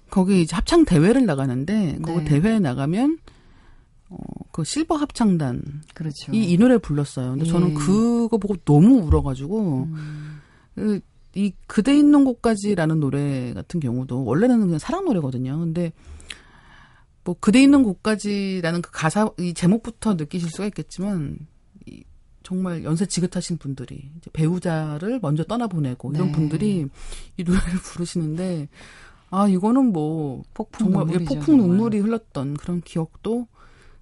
거기 0.10 0.41
이제 0.41 0.56
합창 0.56 0.86
대회를 0.86 1.26
나가는데 1.26 1.98
거기 2.02 2.20
네. 2.20 2.24
대회에 2.24 2.60
나가면 2.60 3.20
어그 4.08 4.63
실버 4.63 4.96
합창단 4.96 5.82
그렇죠. 5.94 6.32
이, 6.32 6.50
이 6.50 6.58
노래 6.58 6.78
불렀어요. 6.78 7.32
근데 7.32 7.44
저는 7.44 7.72
예. 7.72 7.74
그거 7.74 8.38
보고 8.38 8.56
너무 8.63 9.02
울어가지고 9.02 9.84
음, 9.84 10.41
그, 10.76 11.02
이 11.36 11.52
그대 11.67 11.94
있는 11.98 12.24
곳까지라는 12.24 13.02
노래 13.02 13.54
같은 13.54 13.82
경우도 13.82 14.24
원래는 14.24 14.62
그냥 14.62 14.80
사랑 14.80 15.04
노래거든요. 15.04 15.60
근데 15.60 15.91
뭐 17.24 17.36
그대 17.40 17.62
있는 17.62 17.84
곳까지라는 17.84 18.82
그 18.82 18.92
가사 18.92 19.30
이 19.38 19.54
제목부터 19.54 20.16
느끼실 20.16 20.50
수가 20.50 20.66
있겠지만 20.68 21.38
이 21.86 22.04
정말 22.44 22.84
연세 22.84 23.06
지긋하신 23.06 23.58
분들이 23.58 24.10
이제 24.18 24.30
배우자를 24.34 25.20
먼저 25.22 25.44
떠나보내고 25.44 26.12
이런 26.14 26.28
네. 26.28 26.32
분들이 26.34 26.88
이 27.38 27.44
노래를 27.44 27.80
부르시는데 27.84 28.70
아 29.30 29.48
이거는 29.48 29.94
뭐 29.94 30.44
폭풍 30.54 30.88
정말 30.92 31.04
예, 31.04 31.06
눈물이죠, 31.20 31.36
폭풍 31.36 31.58
정말. 31.58 31.68
눈물이 31.70 32.00
흘렀던 32.00 32.56
그런 32.58 32.82
기억도 32.82 33.48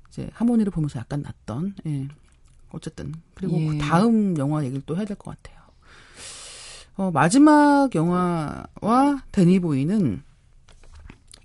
이제 0.10 0.30
하모니를 0.34 0.72
보면서 0.72 1.00
약간 1.00 1.22
났던 1.22 1.76
예. 1.88 2.08
어쨌든 2.72 3.14
그리고 3.36 3.60
예. 3.60 3.68
그 3.68 3.78
다음 3.80 4.38
영화 4.38 4.64
얘기를 4.64 4.82
또 4.86 4.96
해야 4.96 5.06
될 5.06 5.18
것 5.18 5.36
같아요. 5.36 5.60
어, 6.96 7.12
마지막 7.12 7.94
영화와 7.96 9.24
데니 9.32 9.60
보이는 9.60 10.22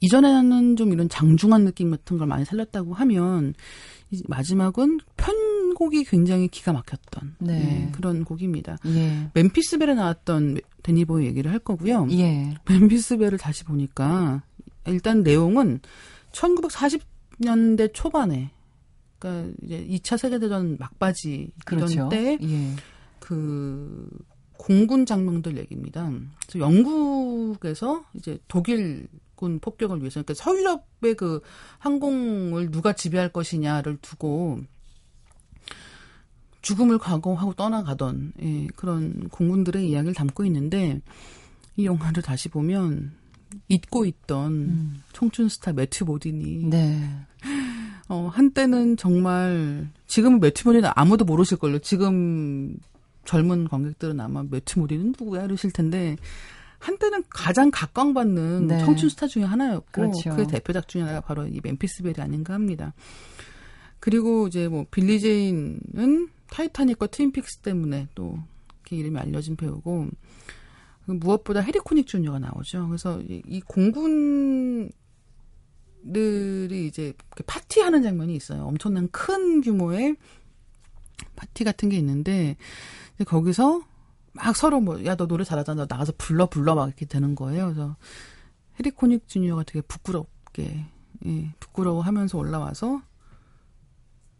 이전에는 0.04 0.76
좀 0.76 0.92
이런 0.92 1.08
장중한 1.08 1.64
느낌 1.64 1.90
같은 1.90 2.18
걸 2.18 2.26
많이 2.26 2.44
살렸다고 2.44 2.94
하면 2.94 3.54
이 4.10 4.22
마지막은 4.28 5.00
편곡이 5.16 6.04
굉장히 6.04 6.48
기가 6.48 6.72
막혔던 6.72 7.36
네. 7.40 7.86
예, 7.86 7.92
그런 7.92 8.24
곡입니다. 8.24 8.78
예. 8.86 9.30
멤피스 9.34 9.78
벨에 9.78 9.94
나왔던 9.94 10.58
데니보이 10.82 11.26
얘기를 11.26 11.50
할 11.50 11.58
거고요. 11.58 12.06
예. 12.12 12.54
멤피스 12.68 13.18
벨을 13.18 13.38
다시 13.38 13.64
보니까 13.64 14.42
일단 14.86 15.22
내용은 15.22 15.80
1940년대 16.32 17.92
초반에 17.94 18.50
그러니까 19.18 19.54
이제 19.62 19.86
2차 19.88 20.18
세계대전 20.18 20.76
막바지 20.78 21.52
그렇죠. 21.64 21.92
이런 21.92 22.08
때 22.10 22.38
예. 22.42 22.70
그 23.20 24.08
공군 24.58 25.06
장병들 25.06 25.56
얘기입니다. 25.58 26.10
그래서 26.46 26.58
영국에서 26.58 28.04
이제 28.14 28.38
독일 28.48 29.08
군 29.44 29.58
폭격을 29.58 30.00
위해서 30.00 30.22
그러니까 30.22 30.34
서유럽의 30.42 31.14
그 31.16 31.42
항공을 31.78 32.70
누가 32.70 32.94
지배할 32.94 33.30
것이냐를 33.30 33.98
두고 34.00 34.60
죽음을 36.62 36.96
각오하고 36.96 37.52
떠나가던 37.52 38.32
예, 38.42 38.66
그런 38.74 39.28
공군들의 39.28 39.86
이야기를 39.86 40.14
담고 40.14 40.46
있는데 40.46 41.02
이 41.76 41.84
영화를 41.84 42.22
다시 42.22 42.48
보면 42.48 43.12
잊고 43.68 44.06
있던 44.06 44.52
음. 44.52 45.02
청춘 45.12 45.50
스타 45.50 45.74
매튜 45.74 46.04
모딘이 46.04 46.64
네. 46.70 47.06
어, 48.08 48.30
한때는 48.32 48.96
정말, 48.96 49.88
지금은 50.06 50.40
매튜 50.40 50.68
모디는 50.68 50.90
아무도 50.94 51.24
모르실 51.24 51.58
걸요. 51.58 51.78
지금 51.78 52.76
젊은 53.24 53.66
관객들은 53.68 54.20
아마 54.20 54.42
매튜 54.42 54.78
모디는 54.80 55.14
누구야? 55.18 55.44
이러실 55.44 55.70
텐데, 55.70 56.16
한때는 56.84 57.24
가장 57.30 57.70
각광받는 57.70 58.66
네. 58.66 58.78
청춘 58.78 59.08
스타 59.08 59.26
중에 59.26 59.44
하나였고, 59.44 59.90
그렇죠. 59.90 60.36
그 60.36 60.46
대표작 60.46 60.86
중에 60.88 61.02
하나가 61.02 61.20
바로 61.20 61.46
이 61.46 61.60
멤피스 61.62 62.02
벨이 62.02 62.16
아닌가 62.18 62.52
합니다. 62.52 62.92
그리고 64.00 64.46
이제 64.48 64.68
뭐, 64.68 64.84
빌리 64.90 65.18
제인은 65.18 66.28
타이타닉과 66.50 67.06
트윈픽스 67.06 67.60
때문에 67.60 68.08
또, 68.14 68.38
이렇게 68.82 68.96
이름이 68.96 69.18
알려진 69.18 69.56
배우고, 69.56 70.08
무엇보다 71.06 71.60
해리 71.60 71.78
코닉 71.78 72.06
주니어가 72.06 72.38
나오죠. 72.38 72.86
그래서 72.88 73.20
이, 73.22 73.42
이 73.46 73.60
공군 73.60 74.90
들이 76.12 76.86
이제 76.86 77.14
파티하는 77.46 78.02
장면이 78.02 78.36
있어요. 78.36 78.64
엄청난 78.64 79.08
큰 79.10 79.62
규모의 79.62 80.16
파티 81.36 81.64
같은 81.64 81.88
게 81.88 81.96
있는데 81.96 82.56
거기서 83.26 83.82
막 84.34 84.56
서로 84.56 84.80
뭐 84.80 85.02
야 85.04 85.14
너 85.16 85.26
노래 85.26 85.44
잘하잖아 85.44 85.86
너 85.86 85.86
나가서 85.88 86.12
불러 86.18 86.46
불러 86.46 86.74
막 86.74 86.86
이렇게 86.88 87.06
되는 87.06 87.34
거예요. 87.34 87.66
그래서 87.66 87.96
해리 88.78 88.90
코닉 88.90 89.28
주니어가 89.28 89.62
되게 89.64 89.80
부끄럽게 89.82 90.84
예, 91.26 91.54
부끄러워 91.60 92.02
하면서 92.02 92.36
올라와서 92.36 93.00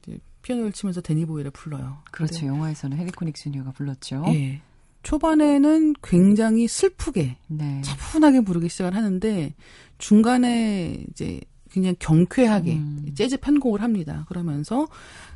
이제 0.02 0.18
피아노를 0.42 0.72
치면서 0.72 1.00
데니 1.00 1.24
보이를 1.26 1.50
불러요. 1.50 1.98
그렇죠. 2.10 2.40
근데, 2.40 2.46
영화에서는 2.48 2.96
해리 2.98 3.10
코닉 3.12 3.34
주니어가 3.36 3.72
불렀죠. 3.72 4.24
예. 4.28 4.60
초반에는 5.02 5.94
굉장히 6.02 6.66
슬프게 6.66 7.36
네. 7.46 7.82
차분하게 7.82 8.40
부르기 8.40 8.68
시작을 8.68 8.96
하는데 8.96 9.54
중간에 9.98 11.04
이제 11.10 11.40
굉장히 11.74 11.96
경쾌하게 11.98 12.72
음. 12.74 13.12
재즈 13.14 13.38
편곡을 13.38 13.82
합니다. 13.82 14.24
그러면서 14.28 14.86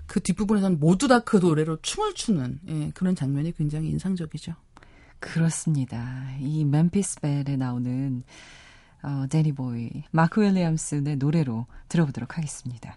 그 0.07 0.21
뒷부분에서는 0.21 0.79
모두 0.81 1.09
다 1.09 1.19
그 1.21 1.37
노래로 1.37 1.79
춤을 1.83 2.15
추는 2.15 2.61
예, 2.69 2.91
그런 2.95 3.15
장면이 3.15 3.53
굉장히 3.53 3.91
인상적이죠. 3.91 4.55
그렇습니다. 5.19 6.31
이 6.41 6.65
멤피스 6.65 7.21
벨에 7.21 7.57
나오는 7.57 8.23
어, 9.03 9.27
데니 9.29 9.53
보이, 9.53 9.91
마크 10.11 10.41
윌리엄슨의 10.43 11.17
노래로 11.17 11.67
들어보도록 11.89 12.39
하겠습니다. 12.39 12.97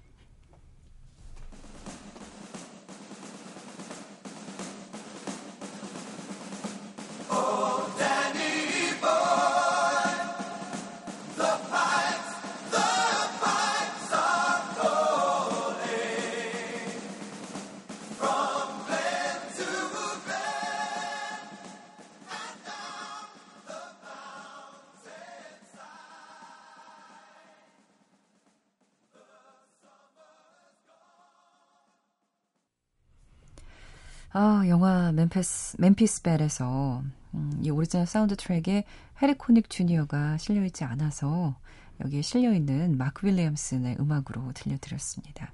아, 34.33 34.63
영화 34.67 35.11
멤피스, 35.11 35.77
멤피스 35.79 36.21
벨에서 36.21 37.03
음, 37.33 37.59
이 37.61 37.69
오리지널 37.69 38.05
사운드 38.07 38.35
트랙에 38.35 38.83
해리 39.21 39.33
코닉 39.35 39.69
주니어가 39.69 40.37
실려있지 40.37 40.83
않아서 40.83 41.55
여기에 42.03 42.21
실려있는 42.21 42.97
마크 42.97 43.27
윌리엄슨의 43.27 43.97
음악으로 43.99 44.51
들려드렸습니다. 44.53 45.51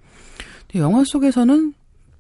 영화 0.75 1.03
속에서는 1.05 1.73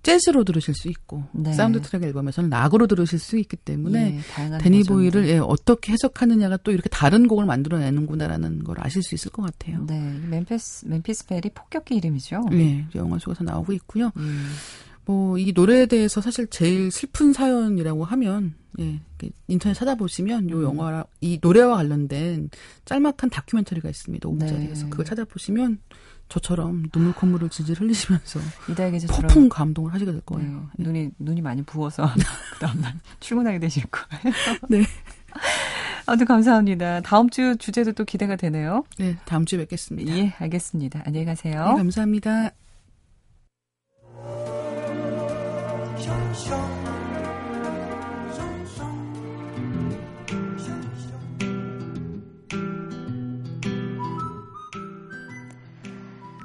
재즈로 0.03 0.45
들으실 0.45 0.73
수 0.73 0.87
있고 0.87 1.25
네. 1.33 1.51
사운드 1.53 1.81
트랙 1.81 2.03
앨범에서는 2.03 2.49
락으로 2.49 2.87
들으실 2.87 3.19
수 3.19 3.37
있기 3.37 3.57
때문에 3.57 4.19
예, 4.19 4.57
데니. 4.59 4.83
보이를 4.83 5.27
예, 5.27 5.37
어떻게 5.37 5.91
해석하느냐가 5.91 6.57
또 6.57 6.71
이렇게 6.71 6.87
다른 6.87 7.27
곡을 7.27 7.45
만들어내는구나라는 7.45 8.63
걸 8.63 8.77
아실 8.79 9.03
수 9.03 9.15
있을 9.15 9.31
것 9.31 9.41
같아요. 9.43 9.85
네, 9.85 9.95
이 10.23 10.27
멤피스, 10.27 10.85
멤피스 10.85 11.25
벨이 11.25 11.51
폭격기 11.53 11.95
이름이죠. 11.95 12.41
예, 12.53 12.85
영화 12.95 13.17
속에서 13.19 13.43
나오고 13.43 13.73
있고요. 13.73 14.11
음, 14.15 14.49
뭐 15.07 15.27
이 15.37 15.53
노래에 15.53 15.85
대해서 15.85 16.21
사실 16.21 16.47
제일 16.47 16.91
슬픈 16.91 17.33
사연이라고 17.33 18.03
하면 18.05 18.55
예, 18.79 18.99
인터넷 19.47 19.73
찾아보시면 19.73 20.49
요 20.49 20.63
영화 20.63 21.03
이 21.21 21.39
노래와 21.41 21.77
관련된 21.77 22.49
짤막한 22.85 23.29
다큐멘터리가 23.29 23.89
있습니다. 23.89 24.27
5분짜리에서 24.27 24.83
네. 24.83 24.89
그걸 24.89 25.05
찾아보시면 25.05 25.79
저처럼 26.29 26.89
눈물 26.91 27.13
콧물을 27.13 27.49
질질 27.49 27.79
흘리시면서 27.79 28.39
기자처럼 28.67 29.21
폭풍 29.21 29.49
감동을 29.49 29.93
하시게 29.93 30.11
될 30.11 30.21
거예요. 30.21 30.69
네, 30.77 30.83
눈이 30.83 31.11
눈이 31.19 31.41
많이 31.41 31.61
부어서 31.63 32.07
그 32.53 32.59
다음날 32.59 32.95
출근하게 33.19 33.59
되실 33.59 33.85
거예요. 33.85 34.35
네. 34.69 34.83
아무튼 36.05 36.25
감사합니다. 36.25 37.01
다음 37.01 37.29
주 37.29 37.55
주제도 37.57 37.91
또 37.93 38.05
기대가 38.05 38.35
되네요. 38.35 38.83
네, 38.97 39.17
다음 39.25 39.45
주에 39.45 39.59
뵙겠습니다. 39.59 40.17
예, 40.17 40.33
알겠습니다. 40.37 41.03
안녕히 41.05 41.25
가세요. 41.25 41.69
네, 41.69 41.77
감사합니다. 41.77 42.51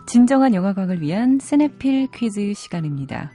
진정한 0.06 0.54
영화광을 0.54 1.00
위한 1.00 1.38
스네필 1.38 2.08
퀴즈 2.12 2.52
시간입니다. 2.54 3.30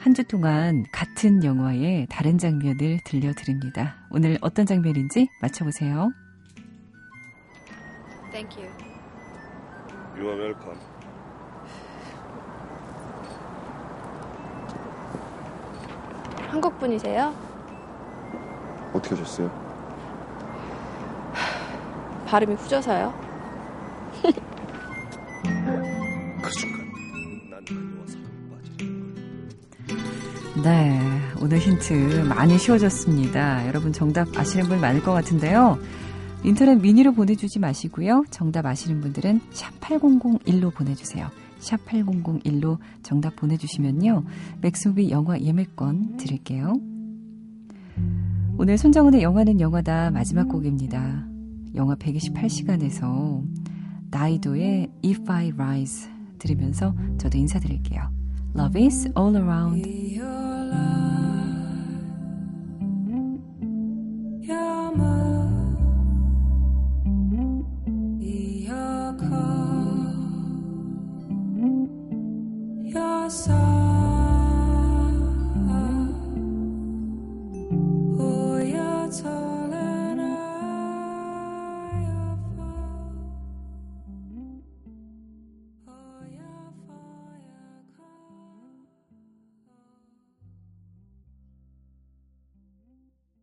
한 0.00 0.14
주 0.14 0.24
동안 0.24 0.84
같은 0.92 1.44
영화의 1.44 2.06
다른 2.08 2.38
장면을 2.38 2.98
들려드립니다. 3.04 3.96
오늘 4.10 4.38
어떤 4.40 4.64
장면인지 4.64 5.28
맞춰보세요. 5.42 6.10
Thank 8.32 8.56
you. 8.62 8.70
You 10.16 10.28
are 10.30 10.38
welcome. 10.40 10.97
한국 16.48 16.78
분이세요? 16.78 17.34
어떻게 18.94 19.14
하셨어요? 19.14 19.50
발음이 22.26 22.54
후져서요. 22.54 23.12
그 26.42 26.50
순간 26.50 26.80
난 27.50 27.64
그녀와 27.64 28.06
사랑에 28.06 28.28
빠지는 28.50 29.48
네, 30.62 31.00
오늘 31.40 31.58
힌트 31.58 32.24
많이 32.28 32.58
쉬워졌습니다. 32.58 33.66
여러분 33.68 33.92
정답 33.92 34.28
아시는 34.36 34.66
분 34.68 34.80
많을 34.80 35.02
것 35.02 35.12
같은데요. 35.12 35.78
인터넷 36.44 36.76
미니로 36.76 37.12
보내주지 37.12 37.58
마시고요. 37.58 38.24
정답 38.30 38.66
아시는 38.66 39.00
분들은 39.00 39.40
샵 39.50 39.78
8001로 39.80 40.72
보내주세요. 40.74 41.28
샵 41.58 41.84
8001로 41.86 42.78
정답 43.02 43.36
보내주시면요. 43.36 44.24
맥스무비 44.60 45.10
영화 45.10 45.40
예매권 45.40 46.16
드릴게요. 46.16 46.80
오늘 48.56 48.76
손정은의 48.76 49.22
영화는 49.22 49.60
영화다 49.60 50.10
마지막 50.10 50.48
곡입니다. 50.48 51.26
영화 51.74 51.94
128시간에서 51.94 53.44
나이도의 54.10 54.90
If 55.04 55.30
I 55.30 55.52
Rise 55.54 56.10
들으면서 56.38 56.94
저도 57.18 57.38
인사드릴게요. 57.38 58.10
Love 58.56 58.84
is 58.84 59.12
all 59.16 59.36
around. 59.36 61.17